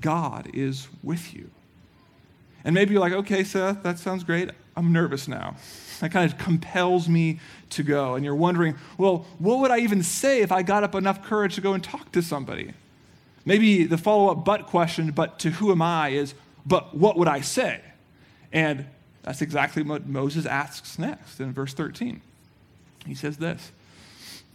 God 0.00 0.50
is 0.52 0.88
with 1.04 1.32
you. 1.32 1.48
And 2.64 2.74
maybe 2.74 2.92
you're 2.92 3.00
like, 3.00 3.12
okay, 3.12 3.44
Seth, 3.44 3.84
that 3.84 4.00
sounds 4.00 4.24
great. 4.24 4.50
I'm 4.76 4.92
nervous 4.92 5.28
now. 5.28 5.54
That 6.00 6.10
kind 6.10 6.32
of 6.32 6.36
compels 6.36 7.08
me 7.08 7.38
to 7.70 7.84
go. 7.84 8.16
And 8.16 8.24
you're 8.24 8.34
wondering, 8.34 8.74
well, 8.98 9.24
what 9.38 9.60
would 9.60 9.70
I 9.70 9.78
even 9.78 10.02
say 10.02 10.40
if 10.40 10.50
I 10.50 10.62
got 10.64 10.82
up 10.82 10.96
enough 10.96 11.22
courage 11.22 11.54
to 11.54 11.60
go 11.60 11.74
and 11.74 11.84
talk 11.84 12.10
to 12.12 12.22
somebody? 12.22 12.72
Maybe 13.44 13.84
the 13.84 13.98
follow 13.98 14.32
up 14.32 14.44
but 14.44 14.66
question, 14.66 15.12
but 15.12 15.38
to 15.40 15.50
who 15.50 15.70
am 15.70 15.80
I, 15.80 16.08
is, 16.08 16.34
but 16.66 16.96
what 16.96 17.16
would 17.16 17.28
I 17.28 17.40
say? 17.40 17.82
And 18.52 18.86
that's 19.22 19.42
exactly 19.42 19.84
what 19.84 20.08
Moses 20.08 20.44
asks 20.44 20.98
next 20.98 21.38
in 21.38 21.52
verse 21.52 21.72
13. 21.72 22.20
He 23.06 23.14
says 23.14 23.36
this 23.36 23.72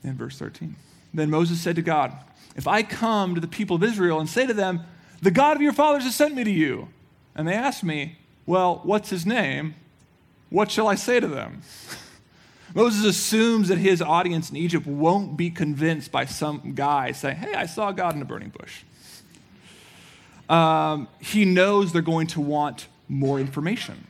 in 0.03 0.15
verse 0.15 0.37
13. 0.37 0.75
Then 1.13 1.29
Moses 1.29 1.61
said 1.61 1.75
to 1.75 1.81
God, 1.81 2.13
If 2.55 2.67
I 2.67 2.83
come 2.83 3.35
to 3.35 3.41
the 3.41 3.47
people 3.47 3.75
of 3.75 3.83
Israel 3.83 4.19
and 4.19 4.29
say 4.29 4.45
to 4.45 4.53
them, 4.53 4.81
the 5.21 5.31
God 5.31 5.55
of 5.55 5.61
your 5.61 5.73
fathers 5.73 6.03
has 6.03 6.15
sent 6.15 6.35
me 6.35 6.43
to 6.43 6.51
you. 6.51 6.89
And 7.35 7.47
they 7.47 7.53
ask 7.53 7.83
me, 7.83 8.17
Well, 8.45 8.81
what's 8.83 9.09
his 9.09 9.25
name? 9.25 9.75
What 10.49 10.71
shall 10.71 10.87
I 10.87 10.95
say 10.95 11.19
to 11.19 11.27
them? 11.27 11.61
Moses 12.75 13.05
assumes 13.05 13.69
that 13.69 13.77
his 13.77 14.01
audience 14.01 14.49
in 14.49 14.57
Egypt 14.57 14.85
won't 14.85 15.37
be 15.37 15.49
convinced 15.49 16.11
by 16.11 16.25
some 16.25 16.73
guy 16.75 17.11
saying, 17.11 17.37
Hey, 17.37 17.53
I 17.53 17.65
saw 17.65 17.91
God 17.91 18.15
in 18.15 18.21
a 18.21 18.25
burning 18.25 18.49
bush. 18.49 18.83
Um, 20.49 21.07
he 21.19 21.45
knows 21.45 21.91
they're 21.91 22.01
going 22.01 22.27
to 22.27 22.41
want 22.41 22.87
more 23.09 23.39
information. 23.39 24.05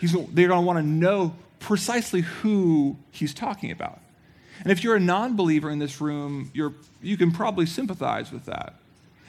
He's, 0.00 0.12
they're 0.12 0.48
going 0.48 0.62
to 0.62 0.66
want 0.66 0.78
to 0.78 0.84
know 0.84 1.34
precisely 1.60 2.22
who 2.22 2.96
he's 3.12 3.32
talking 3.32 3.70
about. 3.70 4.00
And 4.62 4.72
if 4.72 4.82
you're 4.82 4.96
a 4.96 5.00
non 5.00 5.36
believer 5.36 5.70
in 5.70 5.78
this 5.78 6.00
room, 6.00 6.50
you're, 6.52 6.74
you 7.00 7.16
can 7.16 7.30
probably 7.30 7.66
sympathize 7.66 8.32
with 8.32 8.46
that. 8.46 8.74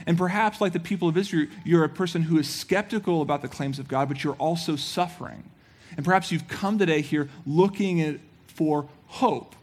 And 0.08 0.18
perhaps, 0.18 0.60
like 0.60 0.74
the 0.74 0.80
people 0.80 1.08
of 1.08 1.18
Israel, 1.18 1.48
you're 1.64 1.84
a 1.84 1.90
person 1.90 2.24
who 2.24 2.40
is 2.40 2.50
skeptical 2.50 3.22
about 3.22 3.42
the 3.42 3.48
claims 3.48 3.78
of 3.78 3.88
God, 3.88 4.08
but 4.08 4.24
you're 4.24 4.34
also 4.36 4.76
suffering. 4.76 5.44
And 5.96 6.04
perhaps 6.04 6.32
you've 6.32 6.48
come 6.48 6.80
today 6.80 7.02
here 7.02 7.30
looking 7.46 8.02
at, 8.02 8.18
for 8.48 8.90
hope. 9.08 9.56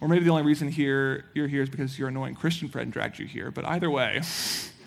Or 0.00 0.08
maybe 0.08 0.24
the 0.24 0.30
only 0.30 0.42
reason 0.42 0.68
here 0.68 1.26
you're 1.34 1.46
here 1.46 1.62
is 1.62 1.70
because 1.70 1.98
your 1.98 2.08
annoying 2.08 2.34
Christian 2.34 2.68
friend 2.68 2.92
dragged 2.92 3.18
you 3.18 3.26
here. 3.26 3.50
But 3.50 3.64
either 3.64 3.90
way, 3.90 4.20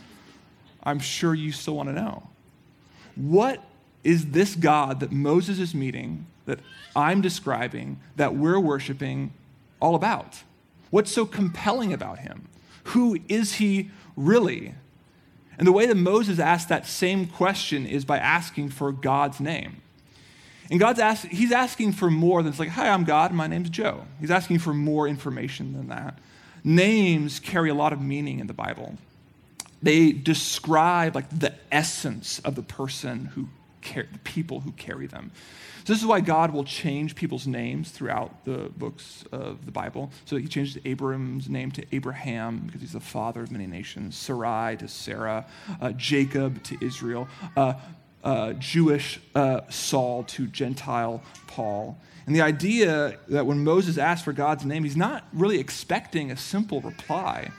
I'm 0.83 0.99
sure 0.99 1.33
you 1.33 1.51
still 1.51 1.75
want 1.75 1.89
to 1.89 1.93
know. 1.93 2.29
What 3.15 3.63
is 4.03 4.31
this 4.31 4.55
God 4.55 4.99
that 4.99 5.11
Moses 5.11 5.59
is 5.59 5.75
meeting, 5.75 6.25
that 6.45 6.59
I'm 6.95 7.21
describing, 7.21 7.99
that 8.15 8.35
we're 8.35 8.59
worshiping, 8.59 9.33
all 9.79 9.95
about? 9.95 10.43
What's 10.89 11.11
so 11.11 11.25
compelling 11.25 11.93
about 11.93 12.19
him? 12.19 12.47
Who 12.85 13.19
is 13.27 13.55
he 13.55 13.91
really? 14.15 14.73
And 15.57 15.67
the 15.67 15.71
way 15.71 15.85
that 15.85 15.95
Moses 15.95 16.39
asked 16.39 16.69
that 16.69 16.87
same 16.87 17.27
question 17.27 17.85
is 17.85 18.05
by 18.05 18.17
asking 18.17 18.69
for 18.69 18.91
God's 18.91 19.39
name. 19.39 19.81
And 20.71 20.79
God's 20.79 20.99
ask, 20.99 21.27
he's 21.27 21.51
asking 21.51 21.93
for 21.93 22.09
more 22.09 22.41
than 22.41 22.51
it's 22.51 22.59
like, 22.59 22.69
hi, 22.69 22.89
I'm 22.89 23.03
God, 23.03 23.31
my 23.33 23.47
name's 23.47 23.69
Joe. 23.69 24.05
He's 24.19 24.31
asking 24.31 24.59
for 24.59 24.73
more 24.73 25.07
information 25.07 25.73
than 25.73 25.87
that. 25.89 26.17
Names 26.63 27.39
carry 27.39 27.69
a 27.69 27.73
lot 27.73 27.91
of 27.91 28.01
meaning 28.01 28.39
in 28.39 28.47
the 28.47 28.53
Bible. 28.53 28.97
They 29.81 30.11
describe 30.11 31.15
like 31.15 31.29
the 31.37 31.53
essence 31.71 32.39
of 32.39 32.55
the 32.55 32.61
person 32.61 33.25
who 33.25 33.49
the 33.81 34.19
people 34.23 34.61
who 34.61 34.71
carry 34.73 35.07
them. 35.07 35.31
So 35.85 35.93
this 35.93 36.01
is 36.01 36.07
why 36.07 36.19
God 36.19 36.53
will 36.53 36.63
change 36.63 37.15
people's 37.15 37.47
names 37.47 37.89
throughout 37.89 38.45
the 38.45 38.71
books 38.77 39.23
of 39.31 39.65
the 39.65 39.71
Bible. 39.71 40.11
So 40.25 40.37
he 40.37 40.47
changed 40.47 40.79
Abram's 40.85 41.49
name 41.49 41.71
to 41.71 41.85
Abraham 41.91 42.59
because 42.65 42.81
he's 42.81 42.93
the 42.93 42.99
father 42.99 43.41
of 43.41 43.51
many 43.51 43.65
nations, 43.65 44.15
Sarai 44.15 44.77
to 44.77 44.87
Sarah, 44.87 45.45
uh, 45.81 45.91
Jacob 45.93 46.61
to 46.63 46.77
Israel, 46.85 47.27
uh, 47.57 47.73
uh, 48.23 48.53
Jewish 48.53 49.19
uh, 49.33 49.61
Saul 49.69 50.23
to 50.25 50.47
Gentile 50.47 51.23
Paul. 51.47 51.97
And 52.27 52.35
the 52.35 52.41
idea 52.41 53.17
that 53.29 53.47
when 53.47 53.63
Moses 53.63 53.97
asked 53.97 54.23
for 54.23 54.33
God's 54.33 54.65
name, 54.65 54.83
he's 54.83 54.97
not 54.97 55.23
really 55.33 55.59
expecting 55.59 56.29
a 56.29 56.37
simple 56.37 56.81
reply. 56.81 57.49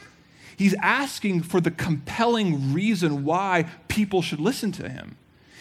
He's 0.57 0.75
asking 0.75 1.43
for 1.43 1.61
the 1.61 1.71
compelling 1.71 2.73
reason 2.73 3.25
why 3.25 3.65
people 3.89 4.23
should 4.23 4.39
listen 4.39 4.71
to 4.73 4.89
him. 4.89 5.17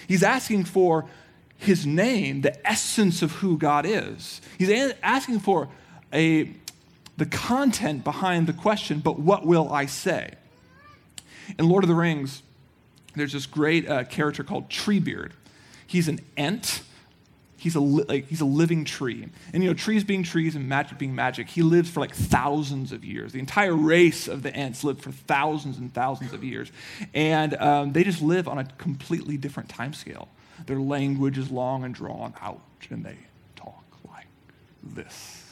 He's 0.07 0.23
asking 0.23 0.65
for 0.65 1.05
his 1.57 1.85
name, 1.85 2.41
the 2.41 2.67
essence 2.67 3.21
of 3.21 3.33
who 3.33 3.57
God 3.57 3.85
is. 3.85 4.41
He's 4.57 4.93
asking 5.03 5.39
for 5.39 5.67
a, 6.13 6.53
the 7.17 7.25
content 7.25 8.03
behind 8.03 8.47
the 8.47 8.53
question, 8.53 8.99
but 8.99 9.19
what 9.19 9.45
will 9.45 9.71
I 9.71 9.85
say? 9.85 10.35
In 11.57 11.67
Lord 11.67 11.83
of 11.83 11.87
the 11.89 11.95
Rings, 11.95 12.43
there's 13.15 13.33
this 13.33 13.45
great 13.45 13.89
uh, 13.89 14.05
character 14.05 14.43
called 14.43 14.69
Treebeard. 14.69 15.31
He's 15.85 16.07
an 16.07 16.19
Ent 16.37 16.81
He's 17.59 17.75
a, 17.75 17.79
li- 17.79 18.05
like, 18.07 18.27
he's 18.27 18.41
a 18.41 18.45
living 18.45 18.85
tree. 18.85 19.27
And, 19.53 19.61
you 19.61 19.69
know, 19.69 19.73
trees 19.73 20.03
being 20.03 20.23
trees 20.23 20.55
and 20.55 20.67
magic 20.67 20.97
being 20.97 21.13
magic, 21.13 21.49
he 21.49 21.61
lives 21.61 21.89
for 21.89 21.99
like 21.99 22.15
thousands 22.15 22.91
of 22.91 23.03
years. 23.03 23.33
The 23.33 23.39
entire 23.39 23.75
race 23.75 24.27
of 24.27 24.43
the 24.43 24.51
Ents 24.55 24.83
lived 24.83 25.01
for 25.01 25.11
thousands 25.11 25.77
and 25.77 25.93
thousands 25.93 26.31
of 26.31 26.43
years. 26.43 26.71
And 27.13 27.55
um, 27.55 27.91
they 27.91 28.03
just 28.03 28.21
live 28.21 28.47
on 28.47 28.57
a 28.57 28.63
completely 28.63 29.35
different 29.37 29.67
time 29.67 29.93
scale. 29.93 30.29
Their 30.65 30.79
language 30.79 31.37
is 31.37 31.51
long 31.51 31.83
and 31.83 31.93
drawn 31.93 32.33
out, 32.41 32.61
and 32.89 33.03
they 33.03 33.17
talk 33.55 33.83
like 34.09 34.27
this. 34.83 35.48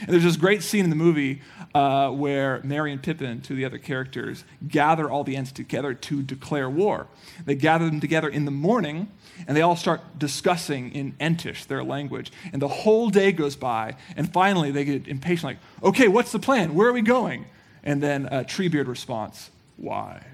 And 0.00 0.08
there's 0.08 0.24
this 0.24 0.36
great 0.36 0.62
scene 0.62 0.84
in 0.84 0.90
the 0.90 0.96
movie 0.96 1.42
uh, 1.74 2.10
where 2.10 2.60
Merry 2.62 2.92
and 2.92 3.02
Pippin, 3.02 3.40
two 3.40 3.54
of 3.54 3.58
the 3.58 3.64
other 3.64 3.78
characters, 3.78 4.44
gather 4.66 5.10
all 5.10 5.24
the 5.24 5.36
Ents 5.36 5.52
together 5.52 5.94
to 5.94 6.22
declare 6.22 6.68
war. 6.70 7.06
They 7.44 7.54
gather 7.54 7.86
them 7.86 8.00
together 8.00 8.28
in 8.28 8.44
the 8.44 8.50
morning, 8.50 9.10
and 9.46 9.56
they 9.56 9.62
all 9.62 9.76
start 9.76 10.18
discussing 10.18 10.92
in 10.92 11.12
Entish, 11.20 11.66
their 11.66 11.84
language. 11.84 12.32
And 12.52 12.62
the 12.62 12.68
whole 12.68 13.10
day 13.10 13.32
goes 13.32 13.56
by, 13.56 13.96
and 14.16 14.32
finally 14.32 14.70
they 14.70 14.84
get 14.84 15.08
impatient, 15.08 15.44
like, 15.44 15.58
okay, 15.82 16.08
what's 16.08 16.32
the 16.32 16.38
plan? 16.38 16.74
Where 16.74 16.88
are 16.88 16.92
we 16.92 17.02
going? 17.02 17.46
And 17.82 18.02
then 18.02 18.26
uh, 18.26 18.44
Treebeard 18.46 18.88
responds, 18.88 19.50
why, 19.76 20.24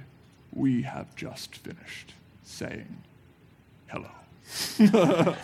we 0.52 0.82
have 0.82 1.14
just 1.16 1.56
finished 1.56 2.14
saying 2.44 3.02
hello. 3.88 4.10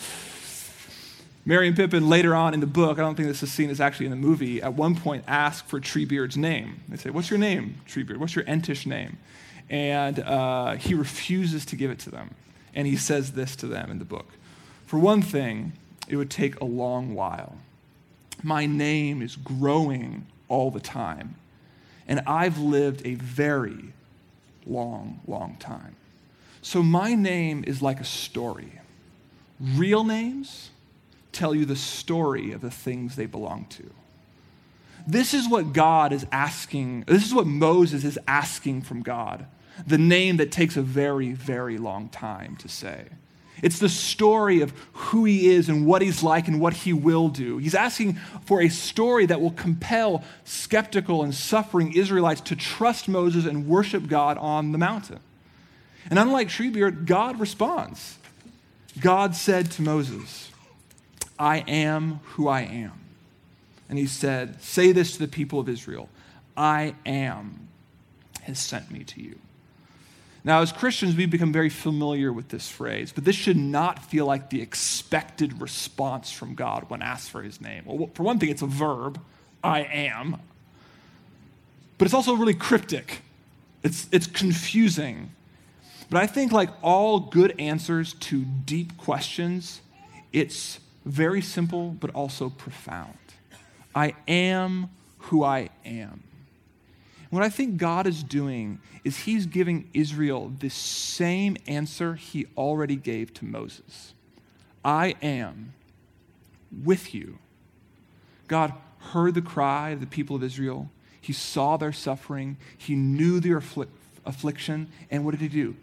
Merry 1.48 1.66
and 1.66 1.74
Pippin 1.74 2.10
later 2.10 2.34
on 2.34 2.52
in 2.52 2.60
the 2.60 2.66
book, 2.66 2.98
I 2.98 3.00
don't 3.00 3.14
think 3.14 3.26
this 3.26 3.42
is 3.42 3.50
seen 3.50 3.70
as 3.70 3.80
actually 3.80 4.04
in 4.04 4.10
the 4.10 4.18
movie, 4.18 4.60
at 4.60 4.74
one 4.74 4.94
point 4.94 5.24
ask 5.26 5.66
for 5.66 5.80
Treebeard's 5.80 6.36
name. 6.36 6.82
They 6.90 6.98
say, 6.98 7.08
What's 7.08 7.30
your 7.30 7.38
name, 7.38 7.80
Treebeard? 7.88 8.18
What's 8.18 8.36
your 8.36 8.44
Entish 8.44 8.84
name? 8.84 9.16
And 9.70 10.18
uh, 10.18 10.72
he 10.72 10.92
refuses 10.92 11.64
to 11.64 11.76
give 11.76 11.90
it 11.90 12.00
to 12.00 12.10
them. 12.10 12.34
And 12.74 12.86
he 12.86 12.96
says 12.96 13.32
this 13.32 13.56
to 13.56 13.66
them 13.66 13.90
in 13.90 13.98
the 13.98 14.04
book 14.04 14.26
For 14.84 14.98
one 14.98 15.22
thing, 15.22 15.72
it 16.06 16.16
would 16.16 16.30
take 16.30 16.60
a 16.60 16.66
long 16.66 17.14
while. 17.14 17.56
My 18.42 18.66
name 18.66 19.22
is 19.22 19.34
growing 19.34 20.26
all 20.48 20.70
the 20.70 20.80
time. 20.80 21.36
And 22.06 22.20
I've 22.26 22.58
lived 22.58 23.00
a 23.06 23.14
very 23.14 23.94
long, 24.66 25.20
long 25.26 25.56
time. 25.58 25.96
So 26.60 26.82
my 26.82 27.14
name 27.14 27.64
is 27.66 27.80
like 27.80 28.00
a 28.00 28.04
story. 28.04 28.80
Real 29.58 30.04
names, 30.04 30.68
tell 31.32 31.54
you 31.54 31.64
the 31.64 31.76
story 31.76 32.52
of 32.52 32.60
the 32.60 32.70
things 32.70 33.16
they 33.16 33.26
belong 33.26 33.66
to. 33.70 33.90
This 35.06 35.32
is 35.32 35.48
what 35.48 35.72
God 35.72 36.12
is 36.12 36.26
asking, 36.32 37.04
this 37.06 37.24
is 37.24 37.34
what 37.34 37.46
Moses 37.46 38.04
is 38.04 38.18
asking 38.26 38.82
from 38.82 39.02
God 39.02 39.46
the 39.86 39.98
name 39.98 40.38
that 40.38 40.50
takes 40.50 40.76
a 40.76 40.82
very, 40.82 41.32
very 41.32 41.78
long 41.78 42.08
time 42.08 42.56
to 42.56 42.68
say. 42.68 43.06
It's 43.62 43.78
the 43.78 43.88
story 43.88 44.60
of 44.60 44.72
who 44.92 45.24
he 45.24 45.48
is 45.48 45.68
and 45.68 45.84
what 45.84 46.00
he's 46.00 46.22
like 46.22 46.46
and 46.46 46.60
what 46.60 46.74
he 46.74 46.92
will 46.92 47.28
do. 47.28 47.58
He's 47.58 47.74
asking 47.74 48.14
for 48.44 48.60
a 48.62 48.68
story 48.68 49.26
that 49.26 49.40
will 49.40 49.50
compel 49.50 50.22
skeptical 50.44 51.24
and 51.24 51.34
suffering 51.34 51.92
Israelites 51.92 52.40
to 52.42 52.56
trust 52.56 53.08
Moses 53.08 53.46
and 53.46 53.66
worship 53.66 54.06
God 54.06 54.38
on 54.38 54.70
the 54.70 54.78
mountain. 54.78 55.18
And 56.08 56.18
unlike 56.18 56.48
Treebeard, 56.48 57.06
God 57.06 57.40
responds. 57.40 58.18
God 59.00 59.34
said 59.34 59.70
to 59.72 59.82
Moses, 59.82 60.47
I 61.38 61.58
am 61.58 62.20
who 62.30 62.48
I 62.48 62.62
am. 62.62 62.92
And 63.88 63.98
he 63.98 64.06
said, 64.06 64.60
Say 64.62 64.92
this 64.92 65.12
to 65.12 65.18
the 65.20 65.28
people 65.28 65.60
of 65.60 65.68
Israel 65.68 66.08
I 66.56 66.94
am 67.06 67.68
has 68.42 68.58
sent 68.58 68.90
me 68.90 69.04
to 69.04 69.22
you. 69.22 69.38
Now, 70.44 70.62
as 70.62 70.72
Christians, 70.72 71.16
we've 71.16 71.30
become 71.30 71.52
very 71.52 71.68
familiar 71.68 72.32
with 72.32 72.48
this 72.48 72.70
phrase, 72.70 73.12
but 73.12 73.24
this 73.24 73.36
should 73.36 73.56
not 73.56 74.04
feel 74.04 74.24
like 74.24 74.50
the 74.50 74.62
expected 74.62 75.60
response 75.60 76.30
from 76.30 76.54
God 76.54 76.88
when 76.88 77.02
asked 77.02 77.30
for 77.30 77.42
his 77.42 77.60
name. 77.60 77.82
Well, 77.84 78.08
for 78.14 78.22
one 78.22 78.38
thing, 78.38 78.48
it's 78.48 78.62
a 78.62 78.66
verb, 78.66 79.20
I 79.62 79.80
am, 79.80 80.38
but 81.98 82.06
it's 82.06 82.14
also 82.14 82.34
really 82.34 82.54
cryptic. 82.54 83.20
It's, 83.82 84.08
it's 84.10 84.26
confusing. 84.26 85.32
But 86.10 86.22
I 86.22 86.26
think, 86.26 86.52
like 86.52 86.70
all 86.82 87.20
good 87.20 87.54
answers 87.58 88.14
to 88.14 88.44
deep 88.44 88.96
questions, 88.96 89.80
it's 90.32 90.78
very 91.04 91.40
simple, 91.40 91.90
but 91.90 92.10
also 92.10 92.50
profound. 92.50 93.18
I 93.94 94.14
am 94.26 94.90
who 95.18 95.42
I 95.42 95.70
am. 95.84 96.22
What 97.30 97.42
I 97.42 97.50
think 97.50 97.76
God 97.76 98.06
is 98.06 98.22
doing 98.22 98.80
is 99.04 99.18
He's 99.18 99.46
giving 99.46 99.88
Israel 99.92 100.52
the 100.58 100.70
same 100.70 101.56
answer 101.66 102.14
He 102.14 102.46
already 102.56 102.96
gave 102.96 103.34
to 103.34 103.44
Moses 103.44 104.14
I 104.84 105.14
am 105.20 105.74
with 106.84 107.14
you. 107.14 107.38
God 108.46 108.72
heard 108.98 109.34
the 109.34 109.42
cry 109.42 109.90
of 109.90 110.00
the 110.00 110.06
people 110.06 110.36
of 110.36 110.42
Israel. 110.42 110.90
He 111.20 111.32
saw 111.32 111.76
their 111.76 111.92
suffering. 111.92 112.56
He 112.76 112.94
knew 112.94 113.40
their 113.40 113.60
afflic- 113.60 113.88
affliction. 114.24 114.88
And 115.10 115.24
what 115.24 115.32
did 115.32 115.40
He 115.40 115.48
do? 115.48 115.76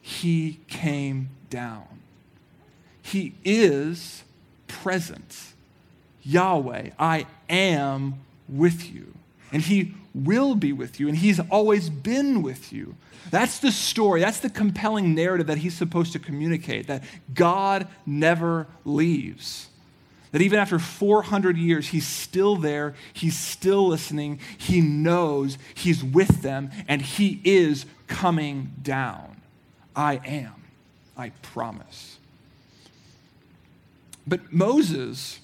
He 0.00 0.60
came 0.68 1.30
down. 1.50 2.00
He 3.02 3.34
is 3.44 4.22
present. 4.72 5.52
Yahweh, 6.22 6.90
I 6.98 7.26
am 7.48 8.14
with 8.48 8.92
you. 8.92 9.12
And 9.52 9.62
He 9.62 9.94
will 10.14 10.54
be 10.54 10.72
with 10.72 10.98
you, 10.98 11.08
and 11.08 11.16
He's 11.16 11.38
always 11.38 11.90
been 11.90 12.42
with 12.42 12.72
you. 12.72 12.96
That's 13.30 13.58
the 13.58 13.70
story. 13.70 14.20
That's 14.20 14.40
the 14.40 14.50
compelling 14.50 15.14
narrative 15.14 15.46
that 15.46 15.58
He's 15.58 15.76
supposed 15.76 16.12
to 16.14 16.18
communicate 16.18 16.86
that 16.86 17.04
God 17.34 17.86
never 18.06 18.66
leaves. 18.84 19.68
That 20.32 20.40
even 20.40 20.58
after 20.58 20.78
400 20.78 21.58
years, 21.58 21.88
He's 21.88 22.06
still 22.06 22.56
there, 22.56 22.94
He's 23.12 23.38
still 23.38 23.88
listening, 23.88 24.40
He 24.56 24.80
knows 24.80 25.58
He's 25.74 26.02
with 26.02 26.42
them, 26.42 26.70
and 26.88 27.02
He 27.02 27.40
is 27.44 27.84
coming 28.06 28.72
down. 28.82 29.36
I 29.94 30.20
am. 30.24 30.54
I 31.16 31.30
promise. 31.42 32.18
But 34.26 34.52
Moses 34.52 35.40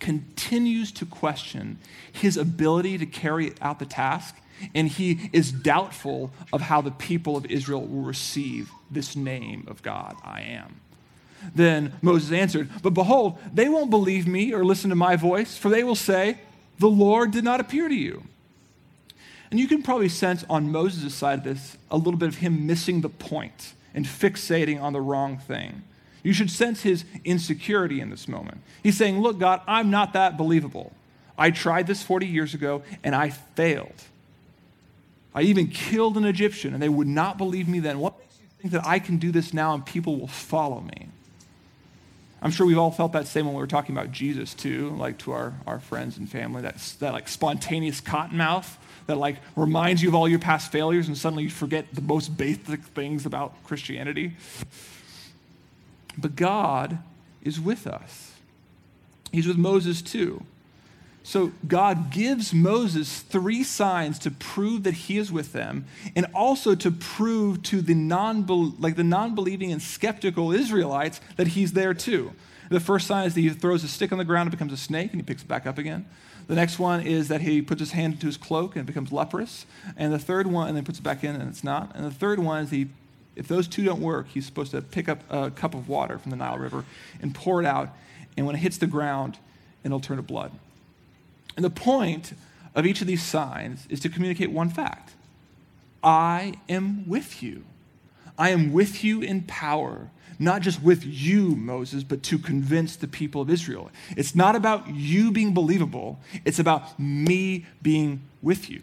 continues 0.00 0.92
to 0.92 1.06
question 1.06 1.78
his 2.12 2.36
ability 2.36 2.98
to 2.98 3.06
carry 3.06 3.54
out 3.60 3.78
the 3.78 3.86
task, 3.86 4.36
and 4.74 4.88
he 4.88 5.30
is 5.32 5.50
doubtful 5.50 6.30
of 6.52 6.62
how 6.62 6.80
the 6.80 6.90
people 6.90 7.36
of 7.36 7.46
Israel 7.46 7.86
will 7.86 8.02
receive 8.02 8.70
this 8.90 9.16
name 9.16 9.64
of 9.66 9.82
God, 9.82 10.16
I 10.22 10.42
am. 10.42 10.80
Then 11.54 11.92
Moses 12.00 12.32
answered, 12.32 12.70
But 12.82 12.90
behold, 12.90 13.38
they 13.52 13.68
won't 13.68 13.90
believe 13.90 14.26
me 14.26 14.52
or 14.52 14.64
listen 14.64 14.90
to 14.90 14.96
my 14.96 15.16
voice, 15.16 15.56
for 15.56 15.68
they 15.68 15.84
will 15.84 15.94
say, 15.94 16.38
The 16.78 16.88
Lord 16.88 17.30
did 17.30 17.44
not 17.44 17.60
appear 17.60 17.88
to 17.88 17.94
you. 17.94 18.24
And 19.50 19.60
you 19.60 19.68
can 19.68 19.82
probably 19.82 20.08
sense 20.08 20.44
on 20.48 20.72
Moses' 20.72 21.14
side 21.14 21.40
of 21.40 21.44
this 21.44 21.76
a 21.90 21.96
little 21.96 22.18
bit 22.18 22.28
of 22.28 22.36
him 22.38 22.66
missing 22.66 23.02
the 23.02 23.08
point 23.08 23.74
and 23.94 24.04
fixating 24.04 24.82
on 24.82 24.92
the 24.92 25.00
wrong 25.00 25.38
thing. 25.38 25.82
You 26.24 26.32
should 26.32 26.50
sense 26.50 26.82
his 26.82 27.04
insecurity 27.24 28.00
in 28.00 28.10
this 28.10 28.26
moment. 28.26 28.62
He's 28.82 28.96
saying, 28.96 29.20
Look, 29.20 29.38
God, 29.38 29.60
I'm 29.68 29.90
not 29.90 30.14
that 30.14 30.36
believable. 30.36 30.92
I 31.38 31.50
tried 31.50 31.86
this 31.86 32.02
40 32.02 32.26
years 32.26 32.54
ago 32.54 32.82
and 33.04 33.14
I 33.14 33.30
failed. 33.30 34.02
I 35.34 35.42
even 35.42 35.68
killed 35.68 36.16
an 36.16 36.24
Egyptian 36.24 36.74
and 36.74 36.82
they 36.82 36.88
would 36.88 37.06
not 37.06 37.38
believe 37.38 37.68
me 37.68 37.78
then. 37.78 37.98
What 37.98 38.18
makes 38.18 38.36
you 38.40 38.46
think 38.60 38.72
that 38.72 38.86
I 38.86 38.98
can 38.98 39.18
do 39.18 39.30
this 39.30 39.52
now 39.52 39.74
and 39.74 39.84
people 39.84 40.16
will 40.16 40.28
follow 40.28 40.80
me? 40.80 41.08
I'm 42.40 42.50
sure 42.50 42.66
we've 42.66 42.78
all 42.78 42.90
felt 42.90 43.12
that 43.12 43.26
same 43.26 43.46
when 43.46 43.54
we 43.54 43.60
were 43.60 43.66
talking 43.66 43.96
about 43.96 44.12
Jesus 44.12 44.54
too, 44.54 44.90
like 44.90 45.18
to 45.20 45.32
our, 45.32 45.54
our 45.66 45.80
friends 45.80 46.18
and 46.18 46.30
family, 46.30 46.62
that, 46.62 46.76
that 47.00 47.12
like 47.12 47.28
spontaneous 47.28 48.00
cottonmouth 48.00 48.76
that 49.06 49.16
like 49.16 49.36
reminds 49.56 50.02
you 50.02 50.08
of 50.08 50.14
all 50.14 50.28
your 50.28 50.38
past 50.38 50.72
failures 50.72 51.08
and 51.08 51.18
suddenly 51.18 51.44
you 51.44 51.50
forget 51.50 51.86
the 51.92 52.00
most 52.00 52.36
basic 52.36 52.80
things 52.82 53.26
about 53.26 53.62
Christianity. 53.64 54.36
But 56.16 56.36
God 56.36 56.98
is 57.42 57.60
with 57.60 57.86
us. 57.86 58.32
He's 59.32 59.46
with 59.46 59.58
Moses 59.58 60.00
too. 60.00 60.44
So 61.26 61.52
God 61.66 62.10
gives 62.10 62.52
Moses 62.52 63.20
three 63.20 63.64
signs 63.64 64.18
to 64.20 64.30
prove 64.30 64.82
that 64.82 64.92
he 64.92 65.16
is 65.16 65.32
with 65.32 65.54
them 65.54 65.86
and 66.14 66.26
also 66.34 66.74
to 66.74 66.90
prove 66.90 67.62
to 67.64 67.80
the 67.80 67.94
non 67.94 68.46
like 68.78 68.96
the 68.96 69.04
non-believing 69.04 69.72
and 69.72 69.80
skeptical 69.80 70.52
Israelites 70.52 71.22
that 71.36 71.48
he's 71.48 71.72
there 71.72 71.94
too. 71.94 72.32
The 72.68 72.78
first 72.78 73.06
sign 73.06 73.26
is 73.26 73.34
that 73.34 73.40
he 73.40 73.48
throws 73.50 73.84
a 73.84 73.88
stick 73.88 74.12
on 74.12 74.18
the 74.18 74.24
ground 74.24 74.48
and 74.48 74.50
becomes 74.50 74.72
a 74.72 74.76
snake 74.76 75.12
and 75.12 75.20
he 75.20 75.24
picks 75.24 75.42
it 75.42 75.48
back 75.48 75.66
up 75.66 75.78
again. 75.78 76.04
The 76.46 76.54
next 76.54 76.78
one 76.78 77.00
is 77.00 77.28
that 77.28 77.40
he 77.40 77.62
puts 77.62 77.80
his 77.80 77.92
hand 77.92 78.14
into 78.14 78.26
his 78.26 78.36
cloak 78.36 78.76
and 78.76 78.84
becomes 78.84 79.10
leprous. 79.10 79.64
And 79.96 80.12
the 80.12 80.18
third 80.18 80.46
one, 80.46 80.68
and 80.68 80.76
then 80.76 80.84
puts 80.84 80.98
it 80.98 81.02
back 81.02 81.24
in 81.24 81.34
and 81.34 81.48
it's 81.48 81.64
not. 81.64 81.92
And 81.94 82.04
the 82.04 82.10
third 82.10 82.38
one 82.38 82.64
is 82.64 82.70
he 82.70 82.88
if 83.36 83.48
those 83.48 83.66
two 83.66 83.84
don't 83.84 84.00
work, 84.00 84.28
he's 84.28 84.46
supposed 84.46 84.70
to 84.72 84.80
pick 84.82 85.08
up 85.08 85.22
a 85.30 85.50
cup 85.50 85.74
of 85.74 85.88
water 85.88 86.18
from 86.18 86.30
the 86.30 86.36
Nile 86.36 86.58
River 86.58 86.84
and 87.20 87.34
pour 87.34 87.60
it 87.60 87.66
out. 87.66 87.90
And 88.36 88.46
when 88.46 88.54
it 88.54 88.58
hits 88.58 88.78
the 88.78 88.86
ground, 88.86 89.38
it'll 89.82 90.00
turn 90.00 90.16
to 90.16 90.22
blood. 90.22 90.52
And 91.56 91.64
the 91.64 91.70
point 91.70 92.32
of 92.74 92.86
each 92.86 93.00
of 93.00 93.06
these 93.06 93.22
signs 93.22 93.86
is 93.88 94.00
to 94.00 94.08
communicate 94.08 94.50
one 94.50 94.68
fact 94.68 95.12
I 96.02 96.54
am 96.68 97.08
with 97.08 97.42
you. 97.42 97.64
I 98.36 98.50
am 98.50 98.72
with 98.72 99.04
you 99.04 99.22
in 99.22 99.42
power, 99.42 100.10
not 100.38 100.60
just 100.60 100.82
with 100.82 101.04
you, 101.04 101.54
Moses, 101.54 102.02
but 102.02 102.22
to 102.24 102.38
convince 102.38 102.96
the 102.96 103.06
people 103.06 103.40
of 103.40 103.48
Israel. 103.48 103.90
It's 104.16 104.34
not 104.34 104.56
about 104.56 104.88
you 104.88 105.30
being 105.30 105.54
believable, 105.54 106.18
it's 106.44 106.58
about 106.58 106.98
me 106.98 107.66
being 107.80 108.22
with 108.42 108.68
you. 108.68 108.82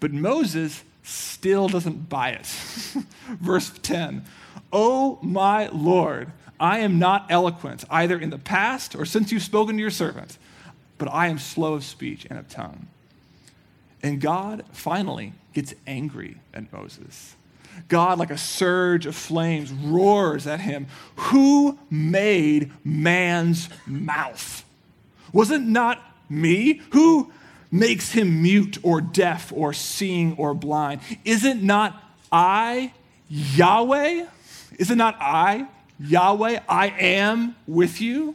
But 0.00 0.12
Moses 0.12 0.82
still 1.06 1.68
doesn't 1.68 2.08
buy 2.08 2.30
it. 2.30 2.46
Verse 3.40 3.70
10 3.82 4.24
Oh, 4.72 5.18
my 5.22 5.68
Lord, 5.68 6.32
I 6.58 6.80
am 6.80 6.98
not 6.98 7.26
eloquent, 7.30 7.84
either 7.90 8.18
in 8.18 8.30
the 8.30 8.38
past 8.38 8.94
or 8.94 9.04
since 9.04 9.30
you've 9.30 9.42
spoken 9.42 9.76
to 9.76 9.80
your 9.80 9.90
servant, 9.90 10.38
but 10.98 11.12
I 11.12 11.28
am 11.28 11.38
slow 11.38 11.74
of 11.74 11.84
speech 11.84 12.26
and 12.28 12.38
of 12.38 12.48
tongue. 12.48 12.88
And 14.02 14.20
God 14.20 14.64
finally 14.72 15.32
gets 15.52 15.74
angry 15.86 16.36
at 16.52 16.72
Moses. 16.72 17.36
God, 17.88 18.18
like 18.18 18.30
a 18.30 18.38
surge 18.38 19.06
of 19.06 19.14
flames, 19.14 19.70
roars 19.70 20.46
at 20.46 20.60
him 20.60 20.86
Who 21.16 21.78
made 21.90 22.72
man's 22.84 23.68
mouth? 23.86 24.64
Was 25.32 25.50
it 25.50 25.60
not 25.60 26.02
me? 26.28 26.80
Who 26.90 27.30
makes 27.70 28.12
him 28.12 28.42
mute 28.42 28.78
or 28.82 29.00
deaf 29.00 29.52
or 29.54 29.72
seeing 29.72 30.36
or 30.36 30.54
blind? 30.54 31.00
Is 31.24 31.44
it 31.44 31.62
not 31.62 32.02
I, 32.30 32.92
Yahweh? 33.28 34.26
Is 34.78 34.90
it 34.90 34.96
not 34.96 35.16
I, 35.20 35.66
Yahweh? 35.98 36.60
I 36.68 36.88
am 36.88 37.56
with 37.66 38.00
you. 38.00 38.34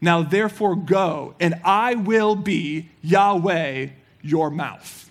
Now 0.00 0.22
therefore 0.22 0.76
go, 0.76 1.34
and 1.40 1.60
I 1.64 1.94
will 1.94 2.36
be 2.36 2.88
Yahweh, 3.02 3.88
your 4.22 4.50
mouth. 4.50 5.10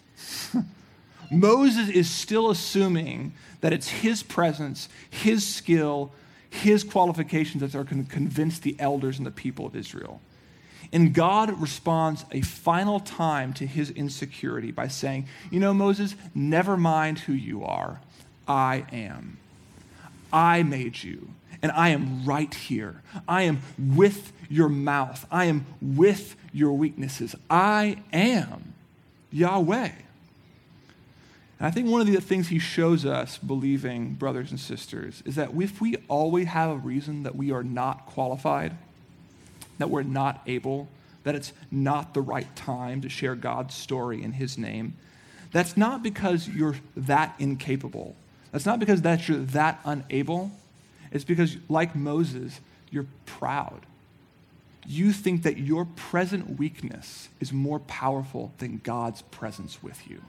Moses 1.32 1.90
is 1.90 2.10
still 2.10 2.50
assuming 2.50 3.34
that 3.62 3.74
it's 3.74 3.90
his 3.90 4.24
presence, 4.24 4.88
his 5.10 5.46
skill, 5.46 6.12
his 6.50 6.84
qualifications 6.84 7.62
that 7.62 7.76
are 7.76 7.84
going 7.84 8.06
to 8.06 8.10
convince 8.12 8.60
the 8.60 8.76
elders 8.80 9.18
and 9.18 9.28
the 9.28 9.32
people 9.32 9.66
of 9.66 9.76
Israel. 9.76 10.22
And 10.92 11.14
God 11.14 11.60
responds 11.60 12.26
a 12.32 12.42
final 12.42 13.00
time 13.00 13.54
to 13.54 13.68
his 13.68 13.90
insecurity 13.92 14.72
by 14.72 14.88
saying, 14.88 15.28
You 15.52 15.60
know, 15.60 15.74
Moses, 15.74 16.16
never 16.34 16.78
mind 16.78 17.20
who 17.20 17.34
you 17.34 17.64
are. 17.64 18.00
I 18.48 18.86
am. 18.92 19.38
I 20.32 20.64
made 20.64 21.04
you, 21.04 21.30
and 21.62 21.72
I 21.72 21.90
am 21.90 22.26
right 22.26 22.54
here. 22.54 23.02
I 23.28 23.44
am 23.44 23.62
with 23.78 24.32
your 24.50 24.70
mouth. 24.70 25.26
I 25.32 25.46
am 25.46 25.66
with 25.82 26.36
your 26.54 26.74
weaknesses. 26.74 27.36
I 27.50 27.98
am 28.14 28.74
Yahweh. 29.32 29.92
And 31.60 31.68
I 31.68 31.72
think 31.72 31.90
one 31.90 32.02
of 32.02 32.08
the 32.08 32.22
things 32.22 32.50
he 32.50 32.60
shows 32.60 33.06
us, 33.06 33.38
believing 33.38 34.14
brothers 34.14 34.52
and 34.52 34.60
sisters, 34.60 35.24
is 35.26 35.36
that 35.36 35.50
if 35.60 35.82
we 35.82 35.96
always 36.08 36.48
have 36.48 36.70
a 36.70 36.76
reason 36.76 37.24
that 37.24 37.36
we 37.36 37.52
are 37.52 37.64
not 37.64 38.06
qualified, 38.06 38.78
that 39.78 39.90
we're 39.90 40.04
not 40.04 40.42
able, 40.48 40.88
that 41.24 41.36
it's 41.36 41.54
not 41.72 42.14
the 42.14 42.22
right 42.22 42.54
time 42.56 43.02
to 43.02 43.10
share 43.10 43.36
God's 43.36 43.76
story 43.76 44.24
in 44.24 44.34
his 44.34 44.58
name, 44.58 44.96
that's 45.52 45.78
not 45.78 46.04
because 46.04 46.48
you're 46.48 46.76
that 46.96 47.36
incapable. 47.40 48.16
That's 48.52 48.66
not 48.66 48.80
because 48.80 49.02
that 49.04 49.28
you're 49.28 49.40
that 49.40 49.80
unable. 49.86 50.52
It's 51.12 51.24
because, 51.24 51.58
like 51.70 51.96
Moses, 51.96 52.60
you're 52.92 53.08
proud. 53.26 53.86
You 54.86 55.12
think 55.12 55.44
that 55.44 55.58
your 55.58 55.86
present 55.86 56.58
weakness 56.58 57.30
is 57.40 57.52
more 57.52 57.80
powerful 57.80 58.54
than 58.58 58.78
God's 58.84 59.22
presence 59.24 59.84
with 59.84 60.10
you. 60.10 60.22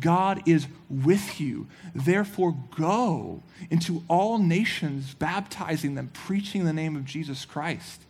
God 0.00 0.42
is 0.46 0.66
with 0.88 1.40
you. 1.40 1.66
Therefore, 1.94 2.56
go 2.76 3.42
into 3.70 4.02
all 4.08 4.38
nations, 4.38 5.14
baptizing 5.14 5.94
them, 5.94 6.10
preaching 6.12 6.64
the 6.64 6.72
name 6.72 6.96
of 6.96 7.04
Jesus 7.04 7.44
Christ. 7.44 8.02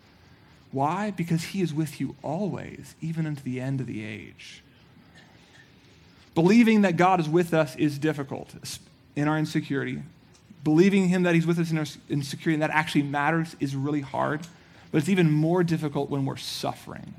Why? 0.75 1.13
Because 1.13 1.45
he 1.45 1.63
is 1.63 1.73
with 1.73 2.01
you 2.01 2.17
always, 2.21 2.97
even 3.01 3.27
unto 3.27 3.43
the 3.43 3.61
end 3.61 3.81
of 3.81 3.87
the 3.87 4.05
age. 4.05 4.65
Believing 6.35 6.83
that 6.83 6.97
God 6.97 7.21
is 7.21 7.29
with 7.29 7.55
us 7.55 7.77
is 7.77 7.97
difficult 7.97 8.53
in 9.15 9.29
our 9.29 9.39
insecurity. 9.39 10.03
Believing 10.65 11.09
him 11.09 11.23
that 11.23 11.35
he's 11.37 11.47
with 11.47 11.61
us 11.61 11.71
in 11.71 11.79
our 11.79 11.87
insecurity 12.09 12.55
and 12.55 12.63
that 12.63 12.71
actually 12.71 13.05
matters 13.05 13.55
is 13.61 13.77
really 13.77 14.01
hard. 14.01 14.41
But 14.91 14.99
it's 14.99 15.09
even 15.09 15.31
more 15.31 15.63
difficult 15.63 16.11
when 16.11 16.25
we're 16.25 16.37
suffering. 16.37 17.15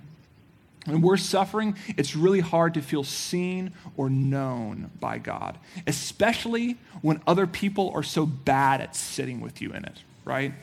When 0.85 1.01
we're 1.01 1.15
suffering, 1.15 1.77
it's 1.95 2.13
really 2.13 2.41
hard 2.41 2.73
to 2.73 2.81
feel 2.81 3.05
seen 3.05 3.71
or 3.95 4.09
known 4.09 4.91
by 4.99 5.17
God, 5.17 5.57
especially 5.87 6.77
when 7.01 7.21
other 7.25 7.47
people 7.47 7.91
are 7.95 8.03
so 8.03 8.25
bad 8.25 8.81
at 8.81 8.97
sitting 8.97 9.39
with 9.39 9.61
you 9.61 9.71
in 9.71 9.85
it, 9.85 9.97
right? 10.25 10.53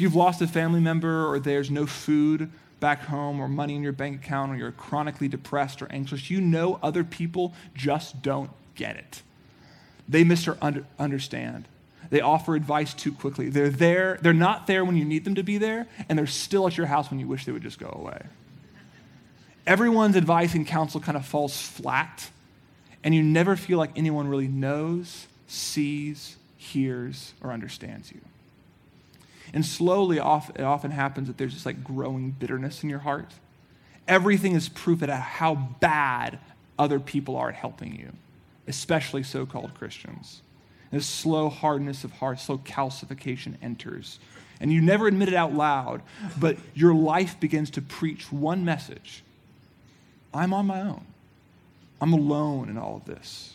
If 0.00 0.04
you've 0.04 0.14
lost 0.14 0.40
a 0.40 0.46
family 0.46 0.80
member 0.80 1.26
or 1.26 1.38
there's 1.38 1.70
no 1.70 1.84
food 1.84 2.50
back 2.80 3.02
home 3.02 3.38
or 3.38 3.48
money 3.48 3.76
in 3.76 3.82
your 3.82 3.92
bank 3.92 4.24
account 4.24 4.50
or 4.50 4.56
you're 4.56 4.72
chronically 4.72 5.28
depressed 5.28 5.82
or 5.82 5.92
anxious, 5.92 6.30
you 6.30 6.40
know 6.40 6.80
other 6.82 7.04
people 7.04 7.52
just 7.74 8.22
don't 8.22 8.48
get 8.74 8.96
it. 8.96 9.20
They 10.08 10.24
misunderstand. 10.24 11.68
They 12.08 12.22
offer 12.22 12.54
advice 12.56 12.94
too 12.94 13.12
quickly. 13.12 13.50
They're 13.50 13.68
there, 13.68 14.18
they're 14.22 14.32
not 14.32 14.66
there 14.66 14.86
when 14.86 14.96
you 14.96 15.04
need 15.04 15.26
them 15.26 15.34
to 15.34 15.42
be 15.42 15.58
there, 15.58 15.86
and 16.08 16.18
they're 16.18 16.26
still 16.26 16.66
at 16.66 16.78
your 16.78 16.86
house 16.86 17.10
when 17.10 17.20
you 17.20 17.28
wish 17.28 17.44
they 17.44 17.52
would 17.52 17.60
just 17.60 17.78
go 17.78 17.94
away 17.94 18.22
everyone's 19.66 20.16
advice 20.16 20.54
and 20.54 20.66
counsel 20.66 20.98
kind 20.98 21.18
of 21.18 21.26
falls 21.26 21.60
flat, 21.60 22.30
and 23.04 23.14
you 23.14 23.22
never 23.22 23.54
feel 23.54 23.76
like 23.76 23.90
anyone 23.96 24.28
really 24.28 24.48
knows, 24.48 25.26
sees, 25.46 26.38
hears, 26.56 27.34
or 27.42 27.52
understands 27.52 28.10
you. 28.10 28.22
And 29.52 29.66
slowly, 29.66 30.18
it 30.18 30.20
often 30.20 30.90
happens 30.90 31.26
that 31.26 31.38
there's 31.38 31.52
just 31.52 31.66
like 31.66 31.82
growing 31.82 32.30
bitterness 32.30 32.82
in 32.82 32.90
your 32.90 33.00
heart. 33.00 33.32
Everything 34.06 34.54
is 34.54 34.68
proof 34.68 35.02
at 35.02 35.10
how 35.10 35.54
bad 35.54 36.38
other 36.78 37.00
people 37.00 37.36
are 37.36 37.50
at 37.50 37.54
helping 37.54 37.94
you, 37.96 38.12
especially 38.66 39.22
so 39.22 39.44
called 39.46 39.74
Christians. 39.74 40.42
And 40.90 41.00
this 41.00 41.06
slow 41.06 41.48
hardness 41.48 42.04
of 42.04 42.12
heart, 42.12 42.40
slow 42.40 42.58
calcification 42.58 43.56
enters. 43.62 44.18
And 44.60 44.72
you 44.72 44.80
never 44.80 45.06
admit 45.06 45.28
it 45.28 45.34
out 45.34 45.54
loud, 45.54 46.02
but 46.38 46.56
your 46.74 46.94
life 46.94 47.38
begins 47.40 47.70
to 47.70 47.82
preach 47.82 48.30
one 48.30 48.64
message 48.64 49.22
I'm 50.32 50.54
on 50.54 50.66
my 50.66 50.80
own. 50.80 51.04
I'm 52.00 52.12
alone 52.12 52.68
in 52.68 52.78
all 52.78 52.96
of 52.96 53.04
this. 53.04 53.54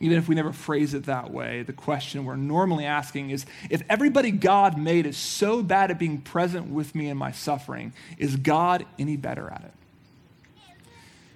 Even 0.00 0.16
if 0.16 0.28
we 0.28 0.34
never 0.34 0.52
phrase 0.52 0.94
it 0.94 1.04
that 1.04 1.32
way, 1.32 1.62
the 1.62 1.72
question 1.72 2.24
we're 2.24 2.36
normally 2.36 2.84
asking 2.84 3.30
is 3.30 3.46
if 3.68 3.82
everybody 3.88 4.30
God 4.30 4.78
made 4.78 5.06
is 5.06 5.16
so 5.16 5.62
bad 5.62 5.90
at 5.90 5.98
being 5.98 6.20
present 6.20 6.68
with 6.68 6.94
me 6.94 7.08
in 7.08 7.16
my 7.16 7.32
suffering, 7.32 7.92
is 8.16 8.36
God 8.36 8.86
any 8.98 9.16
better 9.16 9.50
at 9.50 9.64
it? 9.64 9.72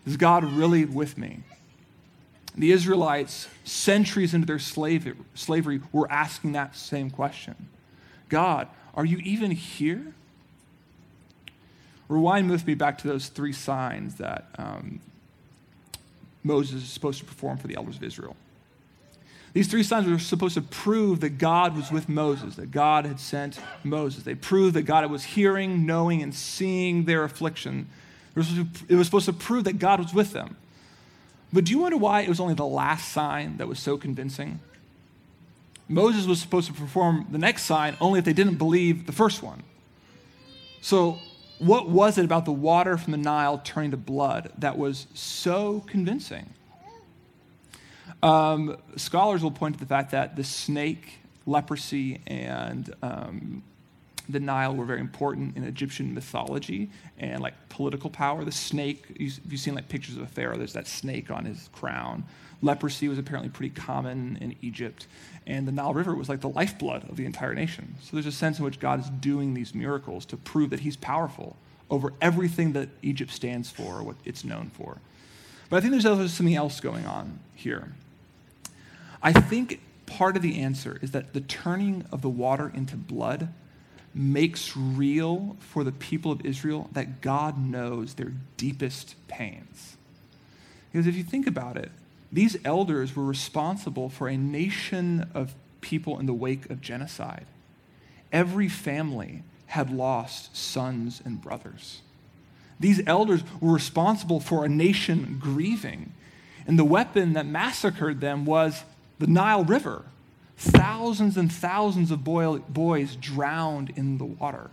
Is 0.07 0.17
God 0.17 0.45
really 0.45 0.85
with 0.85 1.19
me? 1.19 1.41
The 2.55 2.71
Israelites, 2.71 3.49
centuries 3.65 4.35
into 4.35 4.47
their 4.47 4.59
slavery, 4.59 5.81
were 5.91 6.11
asking 6.11 6.53
that 6.53 6.77
same 6.77 7.11
question 7.11 7.69
God, 8.29 8.69
are 8.95 9.05
you 9.05 9.19
even 9.19 9.51
here? 9.51 10.15
Rewind 12.09 12.51
with 12.51 12.67
me 12.67 12.75
back 12.75 12.99
to 12.99 13.09
those 13.09 13.29
three 13.29 13.55
signs 13.55 14.17
that 14.17 14.47
um, 14.59 15.01
Moses 16.45 16.83
is 16.83 16.91
supposed 16.91 17.21
to 17.21 17.25
perform 17.25 17.57
for 17.57 17.69
the 17.69 17.77
elders 17.77 17.97
of 17.97 18.03
Israel. 18.03 18.37
These 19.53 19.69
three 19.69 19.83
signs 19.83 20.09
were 20.09 20.19
supposed 20.19 20.55
to 20.55 20.63
prove 20.63 21.21
that 21.21 21.37
God 21.37 21.77
was 21.77 21.93
with 21.93 22.09
Moses, 22.09 22.57
that 22.57 22.71
God 22.71 23.05
had 23.05 23.21
sent 23.21 23.61
Moses. 23.85 24.25
They 24.25 24.35
proved 24.35 24.75
that 24.77 24.83
God 24.83 25.11
was 25.11 25.25
hearing, 25.25 25.85
knowing, 25.85 26.23
and 26.23 26.35
seeing 26.35 27.05
their 27.05 27.23
affliction. 27.25 27.89
It 28.35 28.95
was 28.95 29.07
supposed 29.07 29.27
to 29.27 29.33
prove 29.35 29.65
that 29.65 29.79
God 29.79 29.99
was 29.99 30.15
with 30.15 30.33
them. 30.33 30.57
But 31.53 31.65
do 31.65 31.73
you 31.73 31.81
wonder 31.81 31.99
why 31.99 32.23
it 32.23 32.31
was 32.31 32.41
only 32.41 32.55
the 32.55 32.65
last 32.65 33.13
sign 33.13 33.59
that 33.59 33.69
was 33.69 33.79
so 33.79 33.99
convincing? 33.99 34.61
Moses 35.87 36.27
was 36.27 36.41
supposed 36.41 36.69
to 36.69 36.73
perform 36.73 37.27
the 37.31 37.37
next 37.37 37.65
sign 37.65 37.95
only 38.01 38.19
if 38.19 38.25
they 38.25 38.33
didn't 38.33 38.55
believe 38.55 39.05
the 39.05 39.13
first 39.13 39.43
one. 39.43 39.63
So 40.81 41.19
what 41.59 41.91
was 41.91 42.17
it 42.17 42.25
about 42.25 42.47
the 42.47 42.53
water 42.53 42.97
from 42.97 43.11
the 43.11 43.19
Nile 43.19 43.59
turning 43.59 43.91
to 43.91 43.99
blood 43.99 44.51
that 44.57 44.79
was 44.79 45.09
so 45.13 45.85
convincing? 45.87 46.55
Um, 48.23 48.77
scholars 48.97 49.43
will 49.43 49.51
point 49.51 49.75
to 49.75 49.81
the 49.81 49.87
fact 49.87 50.13
that 50.13 50.37
the 50.37 50.45
snake, 50.45 51.19
leprosy, 51.45 52.21
and 52.27 52.95
um, 53.03 53.63
the 54.29 54.41
Nile 54.41 54.75
were 54.75 54.85
very 54.85 55.01
important 55.01 55.57
in 55.57 55.65
Egyptian 55.65 56.15
mythology 56.15 56.91
and 57.19 57.41
like 57.41 57.55
political 57.69 58.11
power. 58.11 58.45
The 58.45 58.53
snake, 58.53 59.05
you've 59.19 59.59
seen 59.59 59.75
like 59.75 59.89
pictures 59.89 60.17
of 60.17 60.23
a 60.23 60.27
pharaoh, 60.27 60.57
there's 60.57 60.75
that 60.75 60.87
snake 60.87 61.31
on 61.31 61.45
his 61.45 61.69
crown. 61.73 62.25
Leprosy 62.63 63.09
was 63.09 63.19
apparently 63.19 63.51
pretty 63.51 63.75
common 63.75 64.39
in 64.41 64.55
Egypt. 64.63 65.09
And 65.47 65.67
the 65.67 65.73
Nile 65.73 65.93
River 65.93 66.15
was 66.15 66.29
like 66.29 66.41
the 66.41 66.49
lifeblood 66.49 67.09
of 67.11 67.17
the 67.17 67.25
entire 67.25 67.55
nation. 67.55 67.97
So 68.03 68.11
there's 68.13 68.27
a 68.27 68.33
sense 68.33 68.59
in 68.59 68.65
which 68.65 68.79
God 68.79 69.01
is 69.01 69.11
doing 69.11 69.55
these 69.55 69.75
miracles 69.75 70.25
to 70.27 70.37
prove 70.37 70.71
that 70.71 70.81
he's 70.81 70.97
powerful 70.97 71.57
over 71.91 72.13
everything 72.21 72.73
that 72.75 72.89
Egypt 73.03 73.33
stands 73.33 73.71
for 73.71 73.99
or 73.99 74.03
what 74.05 74.17
it's 74.25 74.45
known 74.45 74.71
for. 74.73 74.99
But 75.69 75.79
I 75.79 75.81
think 75.81 75.91
there's 75.91 76.07
also 76.07 76.29
something 76.29 76.55
else 76.55 76.79
going 76.81 77.07
on 77.07 77.41
here. 77.55 77.93
I 79.23 79.33
think 79.33 79.81
part 80.07 80.37
of 80.37 80.43
the 80.43 80.61
answer 80.61 80.99
is 81.01 81.13
that 81.13 81.33
the 81.33 81.41
turning 81.41 82.05
of 82.11 82.23
the 82.23 82.29
water 82.29 82.71
into 82.75 82.97
blood 82.97 83.49
makes 84.15 84.77
real 84.77 85.57
for 85.61 85.85
the 85.85 85.93
people 85.93 86.33
of 86.33 86.45
Israel 86.45 86.91
that 86.93 87.21
God 87.21 87.59
knows 87.59 88.15
their 88.15 88.33
deepest 88.57 89.15
pains. 89.29 89.97
Because 90.91 91.07
if 91.07 91.17
you 91.17 91.25
think 91.25 91.47
about 91.47 91.77
it, 91.77 91.91
these 92.31 92.57
elders 92.65 93.15
were 93.17 93.25
responsible 93.25 94.09
for 94.09 94.29
a 94.29 94.37
nation 94.37 95.31
of 95.35 95.55
people 95.81 96.19
in 96.19 96.27
the 96.27 96.35
wake 96.35 96.69
of 96.71 96.81
genocide. 96.81 97.47
Every 98.33 98.69
family 98.69 99.43
had 99.67 99.91
lost 99.91 100.57
sons 100.57 101.23
and 101.25 101.41
brothers. 101.41 102.03
These 102.81 103.03
elders 103.07 103.43
were 103.61 103.73
responsible 103.73 104.41
for 104.41 104.65
a 104.65 104.69
nation 104.69 105.39
grieving. 105.41 106.13
And 106.67 106.79
the 106.79 106.85
weapon 106.85 107.33
that 107.35 107.47
massacred 107.47 108.21
them 108.21 108.45
was 108.45 108.85
the 109.23 109.31
Nile 109.31 109.65
River. 109.65 110.05
Thousands 110.57 111.37
and 111.37 111.51
thousands 111.51 112.11
of 112.11 112.23
boy, 112.23 112.59
boys 112.59 113.17
drowned 113.17 113.91
in 113.97 114.19
the 114.19 114.25
water. 114.25 114.71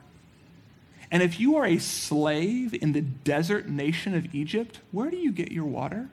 And 1.11 1.23
if 1.23 1.39
you 1.39 1.55
are 1.55 1.65
a 1.65 1.79
slave 1.79 2.73
in 2.73 2.93
the 2.93 3.01
desert 3.01 3.67
nation 3.67 4.13
of 4.13 4.33
Egypt, 4.35 4.79
where 4.91 5.09
do 5.09 5.17
you 5.17 5.31
get 5.31 5.51
your 5.51 5.65
water? 5.65 6.09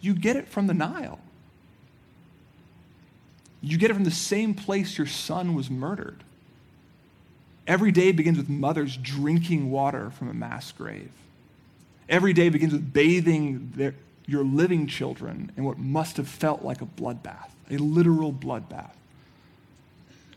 You 0.00 0.14
get 0.14 0.36
it 0.36 0.48
from 0.48 0.66
the 0.66 0.74
Nile. 0.74 1.20
You 3.60 3.76
get 3.76 3.90
it 3.90 3.94
from 3.94 4.04
the 4.04 4.10
same 4.10 4.54
place 4.54 4.96
your 4.96 5.06
son 5.06 5.54
was 5.54 5.70
murdered. 5.70 6.24
Every 7.66 7.92
day 7.92 8.10
begins 8.10 8.38
with 8.38 8.48
mothers 8.48 8.96
drinking 8.96 9.70
water 9.70 10.10
from 10.10 10.28
a 10.28 10.34
mass 10.34 10.72
grave. 10.72 11.12
Every 12.08 12.32
day 12.32 12.48
begins 12.48 12.72
with 12.72 12.92
bathing 12.92 13.72
their, 13.76 13.94
your 14.30 14.44
living 14.44 14.86
children 14.86 15.50
in 15.56 15.64
what 15.64 15.76
must 15.76 16.16
have 16.16 16.28
felt 16.28 16.62
like 16.62 16.80
a 16.80 16.86
bloodbath, 16.86 17.48
a 17.68 17.76
literal 17.78 18.32
bloodbath. 18.32 18.92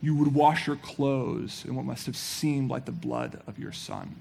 You 0.01 0.15
would 0.15 0.34
wash 0.34 0.65
your 0.65 0.77
clothes 0.77 1.63
in 1.63 1.75
what 1.75 1.86
must 1.86 2.08
have 2.08 2.17
seemed 2.17 2.71
like 2.71 2.86
the 2.86 2.91
blood 2.91 3.41
of 3.45 3.60
your 3.60 3.71
son. 3.71 4.15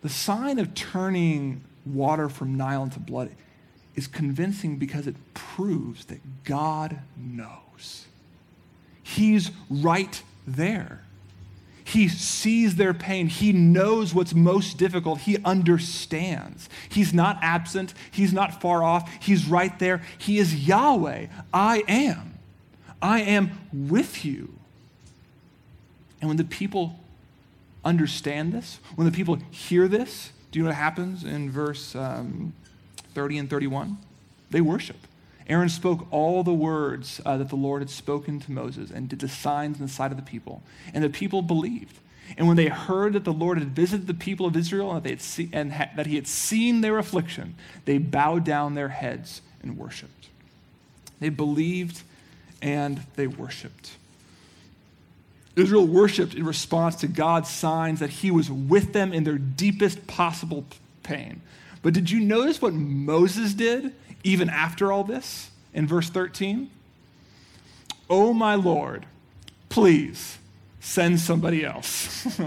The 0.00 0.08
sign 0.08 0.58
of 0.58 0.74
turning 0.74 1.62
water 1.84 2.30
from 2.30 2.56
Nile 2.56 2.84
into 2.84 3.00
blood 3.00 3.30
is 3.94 4.06
convincing 4.06 4.78
because 4.78 5.06
it 5.06 5.16
proves 5.34 6.06
that 6.06 6.44
God 6.44 7.00
knows. 7.18 8.06
He's 9.02 9.50
right 9.68 10.22
there. 10.46 11.02
He 11.84 12.08
sees 12.08 12.76
their 12.76 12.94
pain. 12.94 13.28
He 13.28 13.52
knows 13.52 14.14
what's 14.14 14.34
most 14.34 14.78
difficult. 14.78 15.20
He 15.20 15.36
understands. 15.44 16.70
He's 16.88 17.12
not 17.12 17.38
absent. 17.42 17.92
He's 18.10 18.32
not 18.32 18.60
far 18.62 18.82
off. 18.82 19.10
He's 19.20 19.46
right 19.46 19.78
there. 19.78 20.02
He 20.16 20.38
is 20.38 20.66
Yahweh. 20.66 21.26
I 21.52 21.84
am. 21.86 22.38
I 23.02 23.20
am 23.20 23.58
with 23.70 24.24
you. 24.24 24.54
And 26.20 26.28
when 26.28 26.38
the 26.38 26.44
people 26.44 26.98
understand 27.84 28.54
this, 28.54 28.80
when 28.94 29.04
the 29.06 29.12
people 29.12 29.36
hear 29.50 29.86
this, 29.86 30.32
do 30.50 30.58
you 30.58 30.64
know 30.64 30.70
what 30.70 30.76
happens 30.76 31.22
in 31.22 31.50
verse 31.50 31.94
um, 31.94 32.54
30 33.12 33.38
and 33.38 33.50
31? 33.50 33.98
They 34.50 34.62
worship. 34.62 34.96
Aaron 35.46 35.68
spoke 35.68 36.06
all 36.10 36.42
the 36.42 36.54
words 36.54 37.20
uh, 37.24 37.36
that 37.36 37.50
the 37.50 37.56
Lord 37.56 37.82
had 37.82 37.90
spoken 37.90 38.40
to 38.40 38.52
Moses 38.52 38.90
and 38.90 39.08
did 39.08 39.18
the 39.18 39.28
signs 39.28 39.78
in 39.78 39.86
the 39.86 39.92
sight 39.92 40.10
of 40.10 40.16
the 40.16 40.22
people. 40.22 40.62
And 40.94 41.04
the 41.04 41.10
people 41.10 41.42
believed. 41.42 41.98
And 42.38 42.48
when 42.48 42.56
they 42.56 42.68
heard 42.68 43.12
that 43.12 43.24
the 43.24 43.32
Lord 43.32 43.58
had 43.58 43.76
visited 43.76 44.06
the 44.06 44.14
people 44.14 44.46
of 44.46 44.56
Israel 44.56 44.90
and 44.90 44.96
that, 44.96 45.04
they 45.04 45.10
had 45.10 45.20
see, 45.20 45.50
and 45.52 45.74
ha- 45.74 45.90
that 45.96 46.06
he 46.06 46.14
had 46.14 46.26
seen 46.26 46.80
their 46.80 46.98
affliction, 46.98 47.54
they 47.84 47.98
bowed 47.98 48.44
down 48.44 48.74
their 48.74 48.88
heads 48.88 49.42
and 49.62 49.76
worshiped. 49.76 50.28
They 51.20 51.28
believed 51.28 52.02
and 52.62 53.02
they 53.16 53.26
worshiped. 53.26 53.96
Israel 55.56 55.86
worshiped 55.86 56.34
in 56.34 56.44
response 56.44 56.96
to 56.96 57.06
God's 57.06 57.50
signs 57.50 58.00
that 58.00 58.10
he 58.10 58.30
was 58.30 58.50
with 58.50 58.92
them 58.92 59.12
in 59.12 59.24
their 59.24 59.38
deepest 59.38 60.06
possible 60.06 60.64
pain. 61.02 61.42
But 61.82 61.92
did 61.92 62.10
you 62.10 62.20
notice 62.20 62.60
what 62.60 62.72
Moses 62.72 63.52
did 63.52 63.94
even 64.24 64.48
after 64.48 64.90
all 64.90 65.04
this 65.04 65.50
in 65.72 65.86
verse 65.86 66.10
13? 66.10 66.70
Oh, 68.10 68.32
my 68.32 68.54
Lord, 68.54 69.06
please 69.68 70.38
send 70.80 71.20
somebody 71.20 71.64
else. 71.64 72.38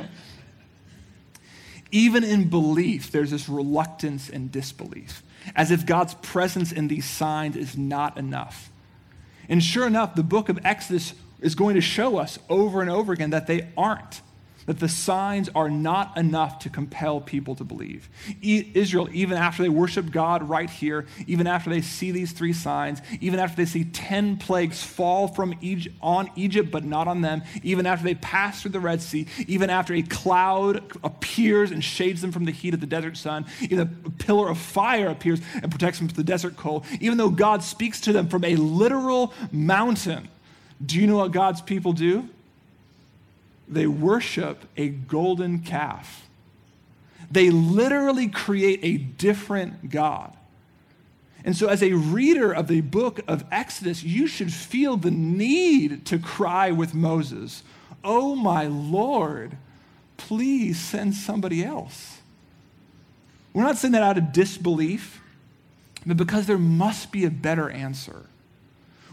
even 1.92 2.24
in 2.24 2.50
belief, 2.50 3.12
there's 3.12 3.32
this 3.32 3.48
reluctance 3.48 4.30
and 4.30 4.52
disbelief, 4.52 5.24
as 5.56 5.72
if 5.72 5.86
God's 5.86 6.16
presence 6.16 6.72
in 6.72 6.88
these 6.88 7.06
signs 7.06 7.56
is 7.56 7.78
not 7.78 8.18
enough. 8.18 8.70
And 9.50 9.64
sure 9.64 9.88
enough, 9.88 10.16
the 10.16 10.24
book 10.24 10.50
of 10.50 10.60
Exodus 10.66 11.14
is 11.40 11.56
going 11.56 11.76
to 11.76 11.82
show 11.82 12.18
us 12.18 12.38
over 12.50 12.82
and 12.82 12.90
over 12.90 13.14
again 13.14 13.30
that 13.30 13.48
they 13.48 13.70
aren't 13.78 14.22
that 14.68 14.80
the 14.80 14.88
signs 14.88 15.50
are 15.56 15.70
not 15.70 16.16
enough 16.18 16.60
to 16.60 16.70
compel 16.70 17.20
people 17.20 17.56
to 17.56 17.64
believe. 17.64 18.10
Israel, 18.42 19.10
even 19.12 19.38
after 19.38 19.64
they 19.64 19.70
worship 19.70 20.12
God 20.12 20.48
right 20.48 20.70
here, 20.70 21.08
even 21.26 21.48
after 21.48 21.70
they 21.70 21.82
see 21.82 22.12
these 22.12 22.34
three 22.34 22.54
signs, 22.54 23.02
even 23.20 23.40
after 23.40 23.56
they 23.56 23.66
see 23.66 23.86
10 23.86 24.38
plagues 24.38 24.84
fall 24.84 25.30
from 25.30 25.56
Egypt, 25.62 25.96
on 26.02 26.30
Egypt 26.36 26.70
but 26.70 26.84
not 26.84 27.08
on 27.08 27.22
them, 27.22 27.42
even 27.64 27.86
after 27.86 28.04
they 28.04 28.16
pass 28.16 28.62
through 28.62 28.72
the 28.72 28.80
Red 28.80 29.02
Sea, 29.02 29.26
even 29.48 29.70
after 29.70 29.94
a 29.94 30.02
cloud 30.04 30.84
appears 31.04 31.72
and 31.72 31.84
shades 31.84 32.22
them 32.22 32.32
from 32.32 32.46
the 32.46 32.52
heat 32.52 32.74
of 32.74 32.82
the 32.82 32.86
desert 32.86 33.18
sun, 33.18 33.46
even 33.62 33.80
a 33.80 33.86
pillar 34.12 34.50
of 34.50 34.58
fire 34.58 35.08
appears 35.08 35.40
and 35.54 35.72
protects 35.72 36.00
them 36.00 36.10
from 36.10 36.18
the 36.18 36.24
desert 36.24 36.58
cold, 36.58 36.86
even 37.00 37.18
though 37.18 37.30
God 37.30 37.64
speaks 37.64 38.02
to 38.02 38.12
them 38.12 38.28
from 38.28 38.44
a 38.44 38.58
literal 38.58 39.34
mountain, 39.52 40.28
do 40.86 41.00
you 41.00 41.08
know 41.08 41.18
what 41.18 41.32
God's 41.32 41.62
people 41.62 41.94
do? 41.94 42.28
They 43.68 43.88
worship 43.88 44.66
a 44.78 44.90
golden 44.90 45.60
calf. 45.60 46.28
They 47.30 47.50
literally 47.50 48.28
create 48.28 48.80
a 48.84 48.98
different 48.98 49.90
God. 49.90 50.34
And 51.44 51.56
so, 51.56 51.68
as 51.68 51.84
a 51.84 51.94
reader 51.94 52.52
of 52.52 52.68
the 52.68 52.82
book 52.82 53.20
of 53.28 53.46
Exodus, 53.52 54.04
you 54.04 54.28
should 54.28 54.52
feel 54.52 54.98
the 54.98 55.12
need 55.12 56.06
to 56.08 56.20
cry 56.20 56.72
with 56.72 56.94
Moses, 56.94 57.64
Oh, 58.04 58.36
my 58.36 58.68
Lord, 58.68 59.58
please 60.18 60.80
send 60.80 61.14
somebody 61.14 61.64
else. 61.64 62.20
We're 63.54 63.64
not 63.64 63.78
saying 63.78 63.94
that 63.94 64.04
out 64.04 64.18
of 64.18 64.32
disbelief, 64.32 65.22
but 66.06 66.16
because 66.16 66.48
there 66.48 66.58
must 66.58 67.12
be 67.12 67.26
a 67.26 67.32
better 67.32 67.70
answer. 67.70 68.26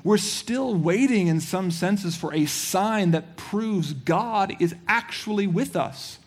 We're 0.04 0.18
still 0.18 0.74
waiting, 0.74 1.28
in 1.28 1.40
some 1.40 1.70
senses, 1.70 2.14
for 2.14 2.32
a 2.34 2.44
sign 2.44 3.12
that 3.12 3.36
proves 3.36 3.94
God 3.94 4.54
is 4.60 4.74
actually 4.86 5.46
with 5.46 5.74
us. 5.74 6.18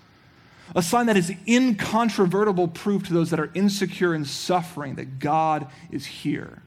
A 0.76 0.82
sign 0.82 1.06
that 1.06 1.16
is 1.16 1.32
incontrovertible 1.48 2.70
proof 2.70 3.08
to 3.08 3.14
those 3.14 3.30
that 3.30 3.40
are 3.40 3.52
insecure 3.54 4.16
and 4.16 4.28
suffering 4.28 4.96
that 4.96 5.20
God 5.20 5.68
is 5.92 6.08
here. 6.08 6.64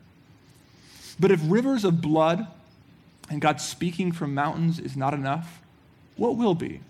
But 1.18 1.32
if 1.32 1.40
rivers 1.44 1.84
of 1.84 2.00
blood 2.00 2.46
and 3.28 3.40
God 3.40 3.60
speaking 3.60 4.12
from 4.12 4.32
mountains 4.32 4.78
is 4.78 4.96
not 4.96 5.12
enough, 5.12 5.60
what 6.16 6.36
will 6.36 6.54
be? 6.54 6.80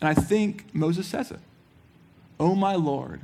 And 0.00 0.08
I 0.08 0.14
think 0.14 0.74
Moses 0.74 1.06
says 1.06 1.30
it. 1.30 1.40
Oh, 2.40 2.54
my 2.54 2.74
Lord, 2.74 3.20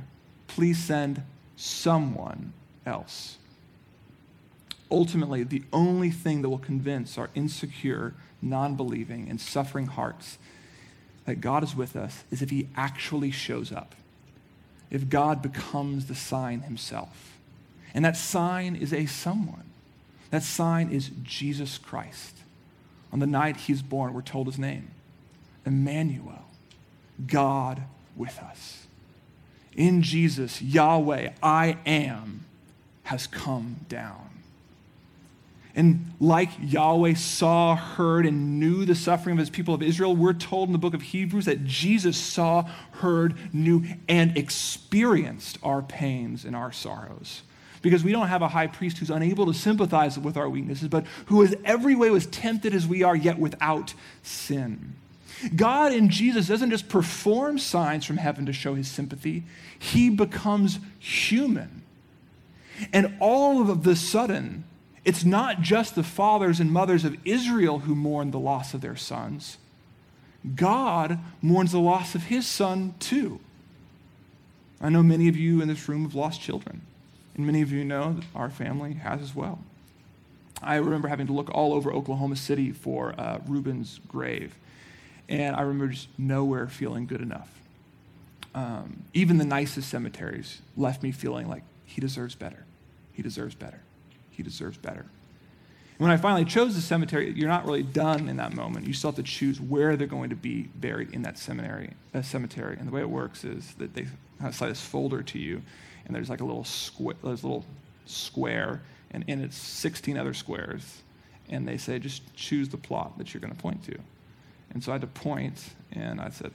please 0.47 0.77
send 0.77 1.23
someone 1.57 2.53
else 2.85 3.37
ultimately 4.91 5.43
the 5.43 5.63
only 5.71 6.09
thing 6.09 6.41
that 6.41 6.49
will 6.49 6.57
convince 6.57 7.17
our 7.17 7.29
insecure, 7.35 8.13
non 8.41 8.75
believing, 8.75 9.29
and 9.29 9.39
suffering 9.39 9.87
hearts 9.87 10.37
that 11.25 11.41
God 11.41 11.63
is 11.63 11.75
with 11.75 11.95
us 11.95 12.23
is 12.31 12.41
if 12.41 12.49
He 12.49 12.67
actually 12.75 13.31
shows 13.31 13.71
up, 13.71 13.95
if 14.89 15.09
God 15.09 15.41
becomes 15.41 16.07
the 16.07 16.15
sign 16.15 16.61
Himself. 16.61 17.37
And 17.93 18.05
that 18.05 18.17
sign 18.17 18.75
is 18.75 18.93
a 18.93 19.05
someone. 19.05 19.69
That 20.29 20.43
sign 20.43 20.89
is 20.89 21.11
Jesus 21.23 21.77
Christ. 21.77 22.37
On 23.11 23.19
the 23.19 23.27
night 23.27 23.57
He's 23.57 23.81
born, 23.81 24.13
we're 24.13 24.21
told 24.21 24.47
His 24.47 24.57
name 24.57 24.89
Emmanuel, 25.65 26.45
God 27.27 27.83
with 28.15 28.39
us. 28.39 28.87
In 29.75 30.01
Jesus, 30.01 30.61
Yahweh, 30.61 31.31
I 31.41 31.77
am, 31.85 32.45
has 33.03 33.27
come 33.27 33.77
down. 33.87 34.30
And 35.75 36.13
like 36.19 36.49
Yahweh 36.61 37.13
saw, 37.13 37.75
heard, 37.75 38.25
and 38.25 38.59
knew 38.59 38.85
the 38.85 38.95
suffering 38.95 39.33
of 39.33 39.39
his 39.39 39.49
people 39.49 39.73
of 39.73 39.81
Israel, 39.81 40.15
we're 40.15 40.33
told 40.33 40.69
in 40.69 40.73
the 40.73 40.79
book 40.79 40.93
of 40.93 41.01
Hebrews 41.01 41.45
that 41.45 41.65
Jesus 41.65 42.17
saw, 42.17 42.63
heard, 42.91 43.35
knew, 43.53 43.83
and 44.09 44.37
experienced 44.37 45.57
our 45.63 45.81
pains 45.81 46.43
and 46.43 46.55
our 46.55 46.71
sorrows. 46.71 47.43
Because 47.81 48.03
we 48.03 48.11
don't 48.11 48.27
have 48.27 48.41
a 48.41 48.49
high 48.49 48.67
priest 48.67 48.97
who's 48.97 49.09
unable 49.09 49.45
to 49.47 49.53
sympathize 49.53 50.19
with 50.19 50.37
our 50.37 50.49
weaknesses, 50.49 50.87
but 50.87 51.05
who 51.27 51.41
is 51.41 51.55
every 51.63 51.95
way 51.95 52.09
was 52.09 52.27
tempted 52.27 52.75
as 52.75 52.85
we 52.85 53.01
are, 53.01 53.15
yet 53.15 53.39
without 53.39 53.93
sin. 54.21 54.95
God 55.55 55.91
in 55.91 56.09
Jesus 56.09 56.47
doesn't 56.47 56.69
just 56.69 56.89
perform 56.89 57.57
signs 57.57 58.05
from 58.05 58.17
heaven 58.17 58.45
to 58.45 58.53
show 58.53 58.75
his 58.75 58.87
sympathy, 58.87 59.43
he 59.79 60.09
becomes 60.09 60.79
human. 60.99 61.81
And 62.93 63.15
all 63.19 63.69
of 63.69 63.83
the 63.83 63.95
sudden, 63.95 64.63
It's 65.03 65.25
not 65.25 65.61
just 65.61 65.95
the 65.95 66.03
fathers 66.03 66.59
and 66.59 66.71
mothers 66.71 67.05
of 67.05 67.17
Israel 67.25 67.79
who 67.79 67.95
mourn 67.95 68.31
the 68.31 68.39
loss 68.39 68.73
of 68.73 68.81
their 68.81 68.95
sons. 68.95 69.57
God 70.55 71.19
mourns 71.41 71.71
the 71.71 71.79
loss 71.79 72.15
of 72.15 72.25
his 72.25 72.47
son 72.47 72.95
too. 72.99 73.39
I 74.79 74.89
know 74.89 75.03
many 75.03 75.27
of 75.27 75.35
you 75.35 75.61
in 75.61 75.67
this 75.67 75.87
room 75.87 76.03
have 76.03 76.15
lost 76.15 76.41
children, 76.41 76.81
and 77.35 77.45
many 77.45 77.61
of 77.61 77.71
you 77.71 77.83
know 77.83 78.13
that 78.13 78.25
our 78.35 78.49
family 78.49 78.93
has 78.93 79.21
as 79.21 79.35
well. 79.35 79.59
I 80.61 80.75
remember 80.75 81.07
having 81.07 81.27
to 81.27 81.33
look 81.33 81.49
all 81.53 81.73
over 81.73 81.91
Oklahoma 81.91 82.35
City 82.35 82.71
for 82.71 83.13
uh, 83.19 83.39
Reuben's 83.47 83.99
grave, 84.07 84.55
and 85.29 85.55
I 85.55 85.61
remember 85.61 85.93
just 85.93 86.07
nowhere 86.17 86.67
feeling 86.67 87.05
good 87.05 87.21
enough. 87.21 87.49
Um, 88.53 89.03
even 89.13 89.37
the 89.37 89.45
nicest 89.45 89.89
cemeteries 89.89 90.61
left 90.75 91.03
me 91.03 91.11
feeling 91.11 91.47
like 91.47 91.63
he 91.85 92.01
deserves 92.01 92.35
better. 92.35 92.65
He 93.13 93.21
deserves 93.21 93.55
better. 93.55 93.79
He 94.41 94.43
deserves 94.43 94.75
better. 94.75 95.01
And 95.01 95.99
when 95.99 96.09
I 96.09 96.17
finally 96.17 96.45
chose 96.45 96.73
the 96.73 96.81
cemetery, 96.81 97.31
you're 97.35 97.47
not 97.47 97.63
really 97.63 97.83
done 97.83 98.27
in 98.27 98.37
that 98.37 98.55
moment. 98.55 98.87
You 98.87 98.93
still 98.93 99.11
have 99.11 99.17
to 99.17 99.23
choose 99.23 99.61
where 99.61 99.95
they're 99.95 100.07
going 100.07 100.31
to 100.31 100.35
be 100.35 100.63
buried 100.63 101.13
in 101.13 101.21
that 101.21 101.37
seminary, 101.37 101.91
uh, 102.15 102.23
cemetery. 102.23 102.75
And 102.79 102.87
the 102.87 102.91
way 102.91 103.01
it 103.01 103.09
works 103.09 103.43
is 103.43 103.75
that 103.75 103.93
they 103.93 104.01
kind 104.39 104.47
of 104.47 104.55
slide 104.55 104.69
this 104.69 104.81
folder 104.81 105.21
to 105.21 105.37
you, 105.37 105.61
and 106.07 106.15
there's 106.15 106.27
like 106.27 106.41
a 106.41 106.43
little 106.43 106.63
square, 106.63 107.15
there's 107.23 107.43
a 107.43 107.45
little 107.45 107.65
square, 108.07 108.81
and 109.11 109.23
in 109.27 109.43
it's 109.43 109.57
16 109.57 110.17
other 110.17 110.33
squares. 110.33 111.03
And 111.47 111.67
they 111.67 111.77
say, 111.77 111.99
just 111.99 112.35
choose 112.35 112.67
the 112.67 112.77
plot 112.77 113.19
that 113.19 113.35
you're 113.35 113.41
going 113.41 113.53
to 113.53 113.61
point 113.61 113.83
to. 113.83 113.99
And 114.73 114.83
so 114.83 114.91
I 114.91 114.95
had 114.95 115.01
to 115.01 115.07
point, 115.07 115.69
and 115.91 116.19
I 116.19 116.31
said, 116.31 116.51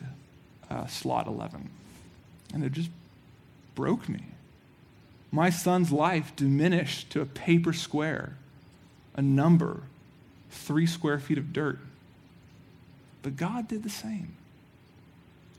uh, 0.71 0.87
slot 0.87 1.29
11. 1.29 1.71
And 2.53 2.65
it 2.65 2.73
just 2.73 2.91
broke 3.77 4.09
me. 4.09 4.25
My 5.31 5.51
son's 5.51 5.93
life 5.93 6.35
diminished 6.37 7.11
to 7.11 7.21
a 7.21 7.27
paper 7.27 7.73
square, 7.73 8.37
a 9.15 9.23
number, 9.23 9.83
three 10.51 10.87
square 10.87 11.19
feet 11.19 11.39
of 11.39 11.53
dirt. 11.53 11.79
But 13.23 13.37
God 13.37 13.69
did 13.69 13.83
the 13.83 13.91
same. 13.91 14.37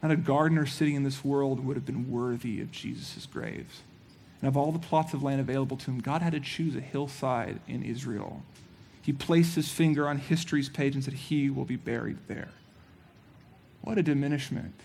Not 0.02 0.12
a 0.12 0.16
gardener 0.16 0.66
sitting 0.66 0.96
in 0.96 1.04
this 1.04 1.24
world 1.24 1.66
would 1.66 1.76
have 1.76 1.86
been 1.86 2.10
worthy 2.10 2.62
of 2.62 2.72
Jesus' 2.72 3.26
graves. 3.26 3.82
And 4.42 4.48
of 4.48 4.56
all 4.56 4.72
the 4.72 4.80
plots 4.80 5.14
of 5.14 5.24
land 5.24 5.42
available 5.42 5.78
to 5.78 5.92
him, 5.92 6.00
God 6.00 6.22
had 6.22 6.34
to 6.34 6.40
choose 6.40 6.76
a 6.76 6.82
hillside 6.82 7.60
in 7.68 7.84
Israel. 7.84 8.44
He 9.02 9.14
placed 9.14 9.56
his 9.56 9.70
finger 9.70 10.08
on 10.08 10.18
history's 10.18 10.70
page 10.70 10.94
and 10.94 11.04
said, 11.04 11.14
He 11.14 11.50
will 11.50 11.66
be 11.66 11.76
buried 11.76 12.18
there. 12.28 12.50
What 13.82 13.98
a 13.98 14.04
diminishment. 14.04 14.76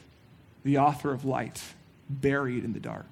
The 0.64 0.78
author 0.78 1.12
of 1.12 1.24
light, 1.24 1.60
buried 2.08 2.64
in 2.64 2.72
the 2.72 2.80
dark. 2.80 3.06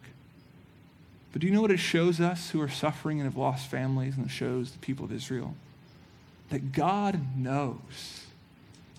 But 1.33 1.41
do 1.41 1.47
you 1.47 1.53
know 1.53 1.63
what 1.63 1.71
it 1.71 1.79
shows 1.79 2.21
us 2.21 2.51
who 2.51 2.61
are 2.61 2.69
suffering 2.69 3.21
and 3.21 3.27
have 3.27 3.37
lost 3.37 3.71
families, 3.71 4.17
and 4.17 4.27
it 4.27 4.31
shows 4.31 4.73
the 4.73 4.79
people 4.79 5.05
of 5.05 5.13
Israel? 5.13 5.55
That 6.49 6.73
God 6.73 7.37
knows, 7.37 8.27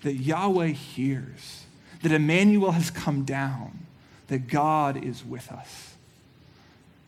that 0.02 0.14
Yahweh 0.14 0.68
hears, 0.68 1.64
that 2.02 2.12
Emmanuel 2.12 2.72
has 2.72 2.90
come 2.90 3.24
down, 3.24 3.86
that 4.28 4.48
God 4.48 5.04
is 5.04 5.24
with 5.24 5.52
us. 5.52 5.94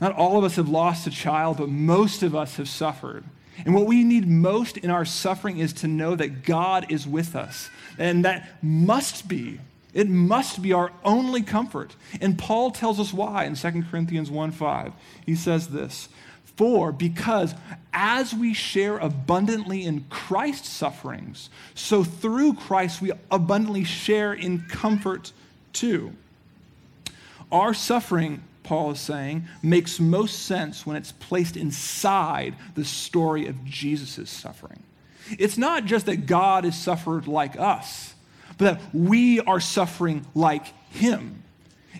Not 0.00 0.14
all 0.14 0.36
of 0.36 0.44
us 0.44 0.56
have 0.56 0.68
lost 0.68 1.06
a 1.06 1.10
child, 1.10 1.56
but 1.56 1.68
most 1.70 2.22
of 2.22 2.34
us 2.34 2.56
have 2.56 2.68
suffered. 2.68 3.24
And 3.64 3.74
what 3.74 3.86
we 3.86 4.04
need 4.04 4.26
most 4.26 4.76
in 4.76 4.90
our 4.90 5.04
suffering 5.04 5.58
is 5.58 5.72
to 5.74 5.88
know 5.88 6.16
that 6.16 6.44
God 6.44 6.90
is 6.90 7.06
with 7.06 7.34
us. 7.36 7.70
And 7.98 8.24
that 8.24 8.62
must 8.62 9.28
be, 9.28 9.60
it 9.94 10.08
must 10.08 10.60
be 10.60 10.72
our 10.72 10.92
only 11.04 11.42
comfort. 11.42 11.94
And 12.20 12.38
Paul 12.38 12.70
tells 12.70 13.00
us 13.00 13.12
why 13.12 13.44
in 13.44 13.54
2 13.54 13.84
Corinthians 13.90 14.30
1 14.30 14.50
5. 14.50 14.92
He 15.24 15.34
says 15.34 15.68
this 15.68 16.08
For 16.56 16.92
because 16.92 17.54
as 17.92 18.34
we 18.34 18.52
share 18.52 18.98
abundantly 18.98 19.84
in 19.84 20.04
Christ's 20.10 20.68
sufferings, 20.68 21.48
so 21.74 22.04
through 22.04 22.54
Christ 22.54 23.00
we 23.00 23.12
abundantly 23.30 23.84
share 23.84 24.32
in 24.34 24.66
comfort 24.68 25.32
too. 25.72 26.12
Our 27.50 27.72
suffering 27.72 28.42
Paul 28.64 28.92
is 28.92 29.00
saying, 29.00 29.44
makes 29.62 30.00
most 30.00 30.46
sense 30.46 30.84
when 30.84 30.96
it's 30.96 31.12
placed 31.12 31.56
inside 31.56 32.56
the 32.74 32.84
story 32.84 33.46
of 33.46 33.64
Jesus' 33.64 34.30
suffering. 34.30 34.82
It's 35.38 35.56
not 35.56 35.84
just 35.84 36.06
that 36.06 36.26
God 36.26 36.64
has 36.64 36.78
suffered 36.78 37.28
like 37.28 37.58
us, 37.58 38.13
but 38.58 38.64
that 38.64 38.94
we 38.94 39.40
are 39.40 39.60
suffering 39.60 40.26
like 40.34 40.66
him. 40.90 41.42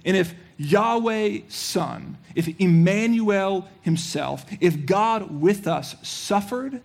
And 0.05 0.17
if 0.17 0.35
Yahweh 0.57 1.41
Son, 1.49 2.19
if 2.35 2.49
Emmanuel 2.61 3.69
himself, 3.83 4.45
if 4.61 4.87
God 4.87 5.41
with 5.41 5.67
us 5.67 5.97
suffered, 6.03 6.81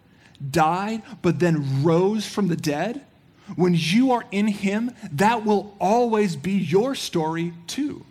died, 0.49 1.03
but 1.21 1.39
then 1.39 1.83
rose 1.83 2.25
from 2.27 2.47
the 2.47 2.55
dead, 2.55 3.05
when 3.55 3.73
you 3.75 4.11
are 4.11 4.25
in 4.31 4.47
him, 4.47 4.91
that 5.11 5.45
will 5.45 5.75
always 5.79 6.35
be 6.35 6.53
your 6.53 6.95
story 6.95 7.53
too. 7.67 8.05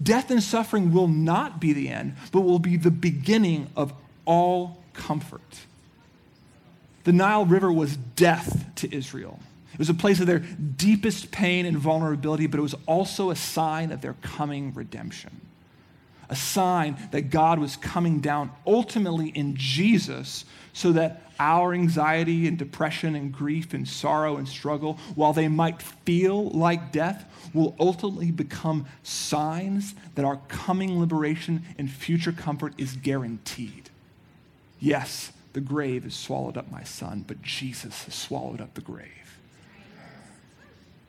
Death 0.00 0.30
and 0.30 0.42
suffering 0.42 0.92
will 0.92 1.08
not 1.08 1.60
be 1.60 1.72
the 1.72 1.88
end, 1.88 2.14
but 2.30 2.42
will 2.42 2.60
be 2.60 2.76
the 2.76 2.90
beginning 2.90 3.68
of 3.76 3.92
all 4.24 4.82
comfort. 4.92 5.60
The 7.04 7.12
Nile 7.12 7.46
River 7.46 7.72
was 7.72 7.96
death 7.96 8.66
to 8.76 8.94
Israel. 8.94 9.40
It 9.78 9.82
was 9.82 9.90
a 9.90 9.94
place 9.94 10.18
of 10.18 10.26
their 10.26 10.40
deepest 10.40 11.30
pain 11.30 11.64
and 11.64 11.78
vulnerability, 11.78 12.48
but 12.48 12.58
it 12.58 12.62
was 12.62 12.74
also 12.86 13.30
a 13.30 13.36
sign 13.36 13.92
of 13.92 14.00
their 14.00 14.14
coming 14.22 14.74
redemption. 14.74 15.40
A 16.28 16.34
sign 16.34 16.98
that 17.12 17.30
God 17.30 17.60
was 17.60 17.76
coming 17.76 18.18
down 18.18 18.50
ultimately 18.66 19.28
in 19.28 19.54
Jesus 19.54 20.44
so 20.72 20.90
that 20.92 21.22
our 21.38 21.72
anxiety 21.72 22.48
and 22.48 22.58
depression 22.58 23.14
and 23.14 23.32
grief 23.32 23.72
and 23.72 23.86
sorrow 23.86 24.36
and 24.36 24.48
struggle, 24.48 24.98
while 25.14 25.32
they 25.32 25.46
might 25.46 25.80
feel 25.80 26.50
like 26.50 26.90
death, 26.90 27.24
will 27.54 27.76
ultimately 27.78 28.32
become 28.32 28.84
signs 29.04 29.94
that 30.16 30.24
our 30.24 30.40
coming 30.48 30.98
liberation 30.98 31.64
and 31.78 31.88
future 31.88 32.32
comfort 32.32 32.74
is 32.78 32.96
guaranteed. 32.96 33.90
Yes, 34.80 35.30
the 35.52 35.60
grave 35.60 36.02
has 36.02 36.14
swallowed 36.14 36.56
up 36.56 36.68
my 36.68 36.82
son, 36.82 37.24
but 37.28 37.42
Jesus 37.42 38.02
has 38.04 38.14
swallowed 38.14 38.60
up 38.60 38.74
the 38.74 38.80
grave. 38.80 39.17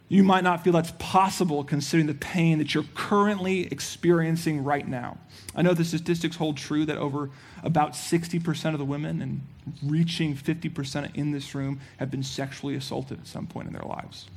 You 0.09 0.23
might 0.23 0.43
not 0.43 0.63
feel 0.63 0.73
that's 0.73 0.93
possible 0.97 1.63
considering 1.63 2.07
the 2.07 2.15
pain 2.15 2.57
that 2.57 2.73
you're 2.73 2.85
currently 2.95 3.67
experiencing 3.67 4.63
right 4.63 4.87
now. 4.87 5.19
I 5.55 5.61
know 5.61 5.75
the 5.75 5.85
statistics 5.85 6.35
hold 6.35 6.57
true 6.57 6.83
that 6.87 6.97
over 6.97 7.29
about 7.63 7.93
60% 7.93 8.73
of 8.73 8.79
the 8.79 8.85
women 8.85 9.21
and 9.21 9.41
reaching 9.83 10.35
50% 10.35 11.15
in 11.15 11.31
this 11.31 11.53
room 11.53 11.79
have 11.97 12.09
been 12.09 12.23
sexually 12.23 12.75
assaulted 12.75 13.19
at 13.19 13.27
some 13.27 13.45
point 13.45 13.67
in 13.67 13.73
their 13.73 13.83
lives. 13.83 14.27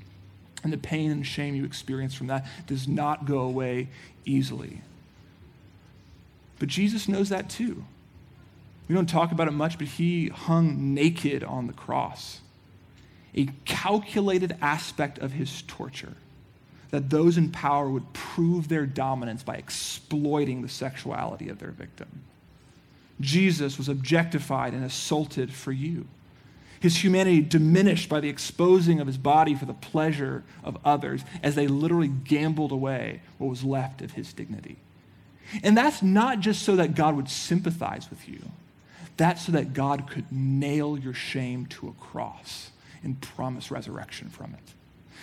And 0.62 0.70
the 0.72 0.78
pain 0.78 1.10
and 1.10 1.26
shame 1.26 1.54
you 1.54 1.64
experience 1.64 2.14
from 2.14 2.26
that 2.26 2.46
does 2.66 2.86
not 2.86 3.24
go 3.24 3.38
away 3.38 3.88
easily. 4.26 4.82
But 6.58 6.68
Jesus 6.68 7.08
knows 7.08 7.30
that 7.30 7.48
too. 7.48 7.84
We 8.88 8.94
don't 8.94 9.08
talk 9.08 9.32
about 9.32 9.48
it 9.48 9.52
much, 9.52 9.78
but 9.78 9.86
he 9.86 10.28
hung 10.28 10.92
naked 10.92 11.42
on 11.42 11.66
the 11.66 11.72
cross. 11.72 12.40
A 13.34 13.46
calculated 13.64 14.56
aspect 14.60 15.18
of 15.18 15.32
his 15.32 15.62
torture 15.62 16.14
that 16.90 17.08
those 17.08 17.38
in 17.38 17.50
power 17.50 17.88
would 17.88 18.12
prove 18.12 18.68
their 18.68 18.84
dominance 18.84 19.42
by 19.42 19.54
exploiting 19.54 20.60
the 20.60 20.68
sexuality 20.68 21.48
of 21.48 21.58
their 21.58 21.70
victim. 21.70 22.22
Jesus 23.20 23.78
was 23.78 23.88
objectified 23.88 24.74
and 24.74 24.84
assaulted 24.84 25.52
for 25.52 25.72
you 25.72 26.06
his 26.82 26.96
humanity 26.96 27.40
diminished 27.40 28.08
by 28.08 28.18
the 28.18 28.28
exposing 28.28 28.98
of 28.98 29.06
his 29.06 29.16
body 29.16 29.54
for 29.54 29.66
the 29.66 29.72
pleasure 29.72 30.42
of 30.64 30.76
others 30.84 31.22
as 31.40 31.54
they 31.54 31.68
literally 31.68 32.08
gambled 32.08 32.72
away 32.72 33.20
what 33.38 33.48
was 33.48 33.62
left 33.62 34.02
of 34.02 34.10
his 34.10 34.32
dignity. 34.32 34.76
And 35.62 35.76
that's 35.76 36.02
not 36.02 36.40
just 36.40 36.62
so 36.62 36.74
that 36.74 36.96
God 36.96 37.14
would 37.14 37.28
sympathize 37.28 38.10
with 38.10 38.28
you, 38.28 38.42
that's 39.16 39.46
so 39.46 39.52
that 39.52 39.74
God 39.74 40.10
could 40.10 40.32
nail 40.32 40.98
your 40.98 41.14
shame 41.14 41.66
to 41.66 41.86
a 41.86 41.92
cross 41.92 42.72
and 43.02 43.20
promise 43.20 43.70
resurrection 43.70 44.28
from 44.28 44.54
it. 44.54 44.74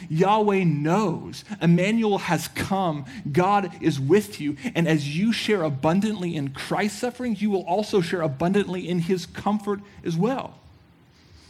Yahweh 0.07 0.63
knows. 0.63 1.43
Emmanuel 1.61 2.19
has 2.19 2.47
come. 2.49 3.05
God 3.31 3.71
is 3.81 3.99
with 3.99 4.39
you. 4.39 4.55
And 4.75 4.87
as 4.87 5.17
you 5.17 5.33
share 5.33 5.63
abundantly 5.63 6.35
in 6.35 6.49
Christ's 6.49 6.99
sufferings, 6.99 7.41
you 7.41 7.49
will 7.49 7.63
also 7.63 7.99
share 8.01 8.21
abundantly 8.21 8.87
in 8.87 8.99
his 8.99 9.25
comfort 9.25 9.81
as 10.05 10.15
well. 10.15 10.55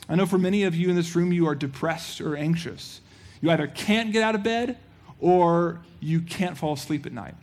I 0.07 0.15
know 0.15 0.25
for 0.25 0.39
many 0.39 0.63
of 0.63 0.75
you 0.75 0.89
in 0.89 0.95
this 0.95 1.15
room, 1.15 1.31
you 1.31 1.47
are 1.47 1.55
depressed 1.55 2.21
or 2.21 2.35
anxious. 2.35 3.01
You 3.41 3.51
either 3.51 3.67
can't 3.67 4.11
get 4.11 4.23
out 4.23 4.33
of 4.33 4.41
bed 4.41 4.77
or 5.19 5.81
you 5.99 6.21
can't 6.21 6.57
fall 6.57 6.73
asleep 6.73 7.05
at 7.05 7.11
night. 7.11 7.35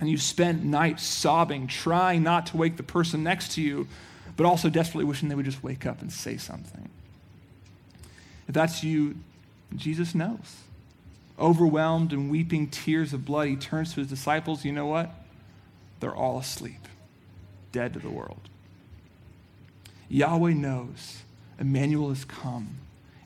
And 0.00 0.08
you 0.08 0.16
spent 0.16 0.64
nights 0.64 1.02
sobbing, 1.02 1.66
trying 1.66 2.22
not 2.22 2.46
to 2.46 2.56
wake 2.56 2.76
the 2.76 2.82
person 2.82 3.22
next 3.22 3.52
to 3.52 3.62
you, 3.62 3.88
but 4.36 4.46
also 4.46 4.70
desperately 4.70 5.04
wishing 5.04 5.28
they 5.28 5.34
would 5.34 5.44
just 5.44 5.62
wake 5.62 5.84
up 5.84 6.00
and 6.00 6.10
say 6.10 6.36
something. 6.36 6.88
If 8.50 8.54
that's 8.54 8.82
you, 8.82 9.14
Jesus 9.76 10.12
knows. 10.12 10.56
Overwhelmed 11.38 12.12
and 12.12 12.28
weeping 12.28 12.66
tears 12.66 13.12
of 13.12 13.24
blood, 13.24 13.46
he 13.46 13.54
turns 13.54 13.94
to 13.94 14.00
his 14.00 14.08
disciples. 14.08 14.64
You 14.64 14.72
know 14.72 14.86
what? 14.86 15.08
They're 16.00 16.12
all 16.12 16.36
asleep, 16.36 16.88
dead 17.70 17.92
to 17.92 18.00
the 18.00 18.10
world. 18.10 18.40
Yahweh 20.08 20.54
knows 20.54 21.22
Emmanuel 21.60 22.08
has 22.08 22.24
come 22.24 22.78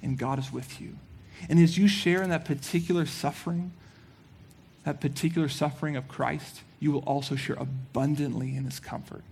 and 0.02 0.18
God 0.18 0.38
is 0.38 0.52
with 0.52 0.78
you. 0.78 0.98
And 1.48 1.58
as 1.58 1.78
you 1.78 1.88
share 1.88 2.22
in 2.22 2.28
that 2.28 2.44
particular 2.44 3.06
suffering, 3.06 3.72
that 4.84 5.00
particular 5.00 5.48
suffering 5.48 5.96
of 5.96 6.06
Christ, 6.06 6.60
you 6.80 6.92
will 6.92 7.04
also 7.06 7.34
share 7.34 7.56
abundantly 7.56 8.54
in 8.56 8.64
his 8.66 8.78
comfort. 8.78 9.24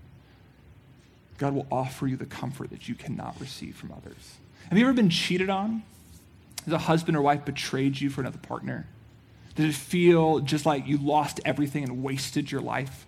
God 1.36 1.52
will 1.52 1.66
offer 1.70 2.06
you 2.06 2.16
the 2.16 2.24
comfort 2.24 2.70
that 2.70 2.88
you 2.88 2.94
cannot 2.94 3.38
receive 3.38 3.76
from 3.76 3.92
others. 3.92 4.38
Have 4.68 4.78
you 4.78 4.84
ever 4.84 4.92
been 4.92 5.10
cheated 5.10 5.50
on? 5.50 5.82
Has 6.64 6.74
a 6.74 6.78
husband 6.78 7.16
or 7.16 7.22
wife 7.22 7.44
betrayed 7.44 8.00
you 8.00 8.10
for 8.10 8.20
another 8.20 8.38
partner? 8.38 8.86
Did 9.54 9.68
it 9.68 9.74
feel 9.74 10.40
just 10.40 10.64
like 10.64 10.86
you 10.86 10.96
lost 10.96 11.40
everything 11.44 11.84
and 11.84 12.02
wasted 12.02 12.50
your 12.50 12.60
life? 12.60 13.06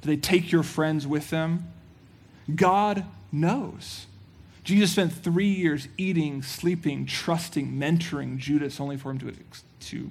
Did 0.00 0.08
they 0.08 0.16
take 0.16 0.50
your 0.50 0.62
friends 0.62 1.06
with 1.06 1.30
them? 1.30 1.72
God 2.54 3.04
knows. 3.30 4.06
Jesus 4.64 4.90
spent 4.92 5.12
three 5.12 5.48
years 5.48 5.86
eating, 5.96 6.42
sleeping, 6.42 7.06
trusting, 7.06 7.72
mentoring 7.72 8.36
Judas, 8.38 8.80
only 8.80 8.96
for 8.96 9.10
him 9.10 9.18
to, 9.18 9.32
to 9.80 10.10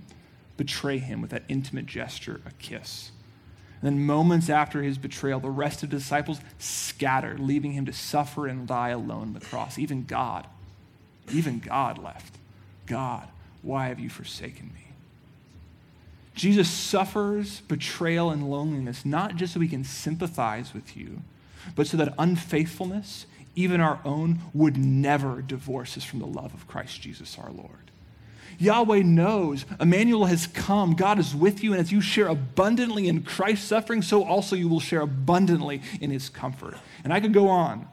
betray 0.55 0.97
him 0.97 1.21
with 1.21 1.31
that 1.31 1.43
intimate 1.49 1.85
gesture, 1.85 2.39
a 2.45 2.51
kiss. 2.51 3.11
And 3.81 3.91
then, 3.91 4.05
moments 4.05 4.49
after 4.49 4.81
his 4.81 4.97
betrayal, 4.97 5.41
the 5.41 5.49
rest 5.49 5.83
of 5.83 5.89
the 5.89 5.97
disciples 5.97 6.39
scattered, 6.57 7.39
leaving 7.39 7.73
him 7.73 7.85
to 7.85 7.93
suffer 7.93 8.47
and 8.47 8.65
die 8.65 8.89
alone 8.89 9.21
on 9.21 9.33
the 9.33 9.41
cross. 9.41 9.77
Even 9.77 10.05
God, 10.05 10.47
even 11.31 11.59
God 11.59 11.97
left. 11.97 12.37
God, 12.85 13.27
why 13.61 13.87
have 13.87 13.99
you 13.99 14.09
forsaken 14.09 14.71
me? 14.73 14.81
Jesus 16.35 16.69
suffers 16.69 17.61
betrayal 17.61 18.29
and 18.29 18.49
loneliness, 18.49 19.05
not 19.05 19.37
just 19.37 19.53
so 19.53 19.59
we 19.59 19.67
can 19.67 19.83
sympathize 19.83 20.73
with 20.73 20.97
you, 20.97 21.21
but 21.75 21.87
so 21.87 21.97
that 21.97 22.13
unfaithfulness, 22.19 23.25
even 23.55 23.79
our 23.79 23.99
own, 24.03 24.39
would 24.53 24.77
never 24.77 25.41
divorce 25.41 25.97
us 25.97 26.03
from 26.03 26.19
the 26.19 26.27
love 26.27 26.53
of 26.53 26.67
Christ 26.67 27.01
Jesus 27.01 27.37
our 27.39 27.51
Lord. 27.51 27.85
Yahweh 28.57 29.01
knows 29.01 29.65
Emmanuel 29.79 30.25
has 30.25 30.47
come. 30.47 30.95
God 30.95 31.19
is 31.19 31.35
with 31.35 31.63
you, 31.63 31.71
and 31.73 31.81
as 31.81 31.91
you 31.91 32.01
share 32.01 32.27
abundantly 32.27 33.07
in 33.07 33.23
Christ's 33.23 33.67
suffering, 33.67 34.01
so 34.01 34.23
also 34.23 34.55
you 34.55 34.67
will 34.67 34.79
share 34.79 35.01
abundantly 35.01 35.81
in 35.99 36.11
his 36.11 36.29
comfort. 36.29 36.75
And 37.03 37.11
I 37.11 37.19
could 37.19 37.33
go 37.33 37.47
on. 37.47 37.87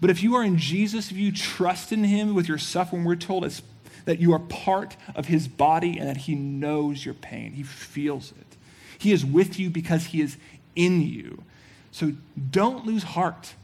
But 0.00 0.10
if 0.10 0.22
you 0.22 0.34
are 0.34 0.44
in 0.44 0.58
Jesus, 0.58 1.10
if 1.10 1.16
you 1.16 1.32
trust 1.32 1.92
in 1.92 2.04
him 2.04 2.34
with 2.34 2.48
your 2.48 2.58
suffering, 2.58 3.04
we're 3.04 3.16
told 3.16 3.44
it's 3.44 3.62
that 4.04 4.20
you 4.20 4.32
are 4.32 4.38
part 4.38 4.96
of 5.14 5.26
his 5.26 5.48
body 5.48 5.98
and 5.98 6.08
that 6.08 6.18
he 6.18 6.34
knows 6.34 7.04
your 7.04 7.14
pain. 7.14 7.52
He 7.52 7.62
feels 7.62 8.32
it. 8.32 8.56
He 8.98 9.12
is 9.12 9.24
with 9.24 9.58
you 9.58 9.70
because 9.70 10.06
he 10.06 10.20
is 10.20 10.36
in 10.76 11.00
you. 11.00 11.42
So 11.90 12.12
don't 12.50 12.86
lose 12.86 13.02
heart. 13.02 13.54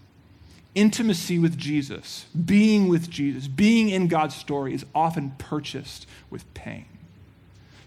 Intimacy 0.75 1.39
with 1.39 1.59
Jesus, 1.59 2.27
being 2.45 2.89
with 2.89 3.11
Jesus, 3.11 3.49
being 3.49 3.89
in 3.89 4.07
God's 4.07 4.37
story 4.37 4.73
is 4.73 4.87
often 4.95 5.33
purchased 5.33 6.07
with 6.31 6.53
pain. 6.55 6.87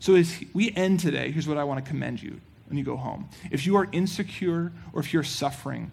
So 0.01 0.15
as 0.15 0.37
we 0.53 0.73
end 0.75 0.99
today, 0.99 1.31
here's 1.31 1.47
what 1.47 1.57
I 1.57 1.63
want 1.63 1.83
to 1.83 1.89
commend 1.89 2.21
you 2.21 2.41
when 2.67 2.77
you 2.77 2.83
go 2.83 2.97
home. 2.97 3.29
If 3.51 3.65
you 3.65 3.77
are 3.77 3.87
insecure 3.93 4.73
or 4.91 4.99
if 4.99 5.13
you're 5.13 5.23
suffering, 5.23 5.91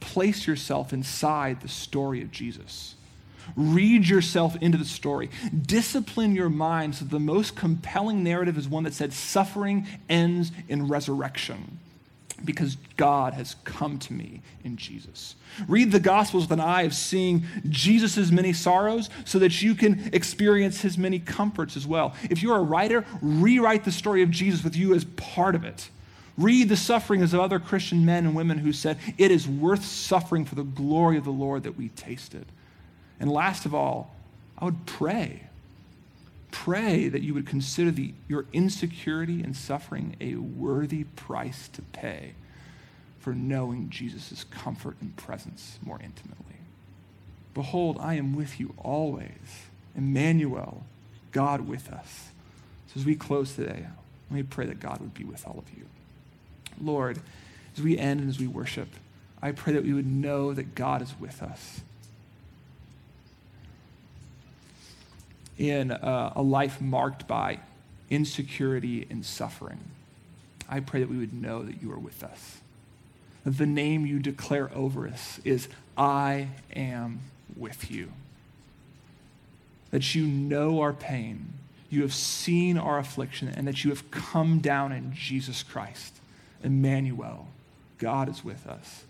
place 0.00 0.46
yourself 0.46 0.92
inside 0.92 1.60
the 1.60 1.68
story 1.68 2.22
of 2.22 2.30
Jesus. 2.30 2.94
Read 3.56 4.06
yourself 4.06 4.56
into 4.56 4.78
the 4.78 4.84
story. 4.84 5.30
Discipline 5.66 6.34
your 6.34 6.50
mind 6.50 6.94
so 6.94 7.04
the 7.04 7.18
most 7.18 7.56
compelling 7.56 8.22
narrative 8.22 8.58
is 8.58 8.68
one 8.68 8.84
that 8.84 8.94
said 8.94 9.12
suffering 9.12 9.86
ends 10.08 10.52
in 10.68 10.88
resurrection 10.88 11.78
because 12.44 12.76
God 12.96 13.34
has 13.34 13.56
come 13.64 13.98
to 13.98 14.12
me 14.12 14.42
in 14.62 14.76
Jesus. 14.76 15.34
Read 15.66 15.90
the 15.90 15.98
Gospels 15.98 16.44
with 16.44 16.52
an 16.52 16.64
eye 16.64 16.82
of 16.82 16.94
seeing 16.94 17.44
Jesus' 17.68 18.30
many 18.30 18.52
sorrows 18.52 19.10
so 19.24 19.38
that 19.40 19.60
you 19.60 19.74
can 19.74 20.10
experience 20.12 20.80
his 20.80 20.96
many 20.96 21.18
comforts 21.18 21.76
as 21.76 21.86
well. 21.86 22.14
If 22.30 22.42
you're 22.42 22.58
a 22.58 22.62
writer, 22.62 23.04
rewrite 23.20 23.84
the 23.84 23.92
story 23.92 24.22
of 24.22 24.30
Jesus 24.30 24.62
with 24.62 24.76
you 24.76 24.94
as 24.94 25.04
part 25.04 25.54
of 25.54 25.64
it. 25.64 25.90
Read 26.38 26.70
the 26.70 26.76
sufferings 26.76 27.34
of 27.34 27.40
other 27.40 27.58
Christian 27.58 28.06
men 28.06 28.24
and 28.24 28.34
women 28.34 28.58
who 28.58 28.72
said, 28.72 28.96
It 29.18 29.30
is 29.30 29.46
worth 29.46 29.84
suffering 29.84 30.46
for 30.46 30.54
the 30.54 30.62
glory 30.62 31.18
of 31.18 31.24
the 31.24 31.30
Lord 31.30 31.64
that 31.64 31.76
we 31.76 31.90
tasted. 31.90 32.46
And 33.20 33.30
last 33.30 33.66
of 33.66 33.74
all, 33.74 34.14
I 34.56 34.64
would 34.64 34.86
pray 34.86 35.48
Pray 36.50 37.08
that 37.08 37.22
you 37.22 37.34
would 37.34 37.46
consider 37.46 37.90
the, 37.90 38.14
your 38.26 38.46
insecurity 38.52 39.42
and 39.42 39.56
suffering 39.56 40.16
a 40.20 40.34
worthy 40.36 41.04
price 41.04 41.68
to 41.68 41.82
pay 41.82 42.34
for 43.20 43.34
knowing 43.34 43.90
Jesus' 43.90 44.44
comfort 44.50 44.96
and 45.00 45.14
presence 45.16 45.78
more 45.84 46.00
intimately. 46.02 46.56
Behold, 47.52 47.98
I 48.00 48.14
am 48.14 48.34
with 48.34 48.58
you 48.58 48.74
always. 48.78 49.66
Emmanuel, 49.96 50.84
God 51.32 51.62
with 51.62 51.90
us. 51.90 52.30
So 52.88 53.00
as 53.00 53.04
we 53.04 53.14
close 53.14 53.54
today, 53.54 53.86
let 54.30 54.36
me 54.36 54.42
pray 54.42 54.66
that 54.66 54.80
God 54.80 55.00
would 55.00 55.14
be 55.14 55.24
with 55.24 55.46
all 55.46 55.58
of 55.58 55.76
you. 55.76 55.84
Lord, 56.82 57.20
as 57.76 57.82
we 57.82 57.98
end 57.98 58.20
and 58.20 58.28
as 58.28 58.38
we 58.38 58.46
worship, 58.46 58.88
I 59.40 59.52
pray 59.52 59.72
that 59.74 59.84
we 59.84 59.92
would 59.92 60.06
know 60.06 60.52
that 60.52 60.74
God 60.74 61.02
is 61.02 61.14
with 61.20 61.42
us 61.42 61.80
in 65.58 65.90
a, 65.90 66.32
a 66.36 66.42
life 66.42 66.80
marked 66.80 67.26
by 67.26 67.58
insecurity 68.10 69.06
and 69.10 69.24
suffering, 69.24 69.80
I 70.68 70.80
pray 70.80 71.00
that 71.00 71.08
we 71.08 71.18
would 71.18 71.34
know 71.34 71.62
that 71.62 71.82
you 71.82 71.92
are 71.92 71.98
with 71.98 72.22
us. 72.22 72.58
That 73.44 73.58
the 73.58 73.66
name 73.66 74.06
you 74.06 74.18
declare 74.18 74.70
over 74.74 75.08
us 75.08 75.40
is, 75.44 75.68
I 75.96 76.48
am 76.74 77.20
with 77.56 77.90
you. 77.90 78.12
That 79.90 80.14
you 80.14 80.26
know 80.26 80.80
our 80.80 80.92
pain, 80.92 81.54
you 81.90 82.02
have 82.02 82.14
seen 82.14 82.78
our 82.78 82.98
affliction, 82.98 83.48
and 83.48 83.66
that 83.66 83.84
you 83.84 83.90
have 83.90 84.10
come 84.10 84.58
down 84.58 84.92
in 84.92 85.12
Jesus 85.14 85.62
Christ. 85.62 86.14
Emmanuel, 86.62 87.48
God 87.98 88.28
is 88.28 88.44
with 88.44 88.66
us. 88.66 89.04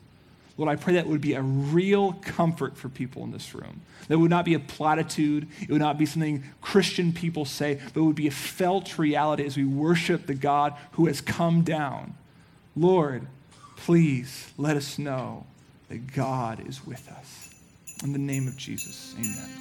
Lord, 0.59 0.71
I 0.71 0.77
pray 0.77 0.95
that 0.95 1.07
would 1.07 1.21
be 1.21 1.35
a 1.35 1.43
real 1.43 2.15
comfort 2.15 2.77
for 2.77 2.89
people 2.89 3.23
in 3.23 3.31
this 3.31 3.55
room. 3.55 3.81
That 4.09 4.19
would 4.19 4.31
not 4.31 4.45
be 4.45 4.55
a 4.55 4.59
platitude. 4.59 5.47
It 5.61 5.71
would 5.71 5.81
not 5.81 5.99
be 5.99 6.05
something 6.05 6.43
Christian 6.61 7.13
people 7.13 7.45
say, 7.45 7.81
but 7.95 8.01
it 8.01 8.03
would 8.03 8.17
be 8.17 8.27
a 8.27 8.33
felt 8.33 8.99
reality 8.99 9.47
as 9.47 9.57
we 9.57 9.65
worship 9.65 10.27
the 10.27 10.35
God 10.35 10.75
who 10.93 11.07
has 11.07 11.21
come 11.21 11.63
down. 11.63 12.15
Lord, 12.75 13.29
please 13.77 14.51
let 14.59 14.77
us 14.77 14.99
know 14.99 15.47
that 15.89 16.13
God 16.13 16.67
is 16.67 16.85
with 16.85 17.09
us. 17.09 17.55
In 18.03 18.13
the 18.13 18.19
name 18.19 18.49
of 18.49 18.57
Jesus, 18.57 19.15
amen. 19.17 19.59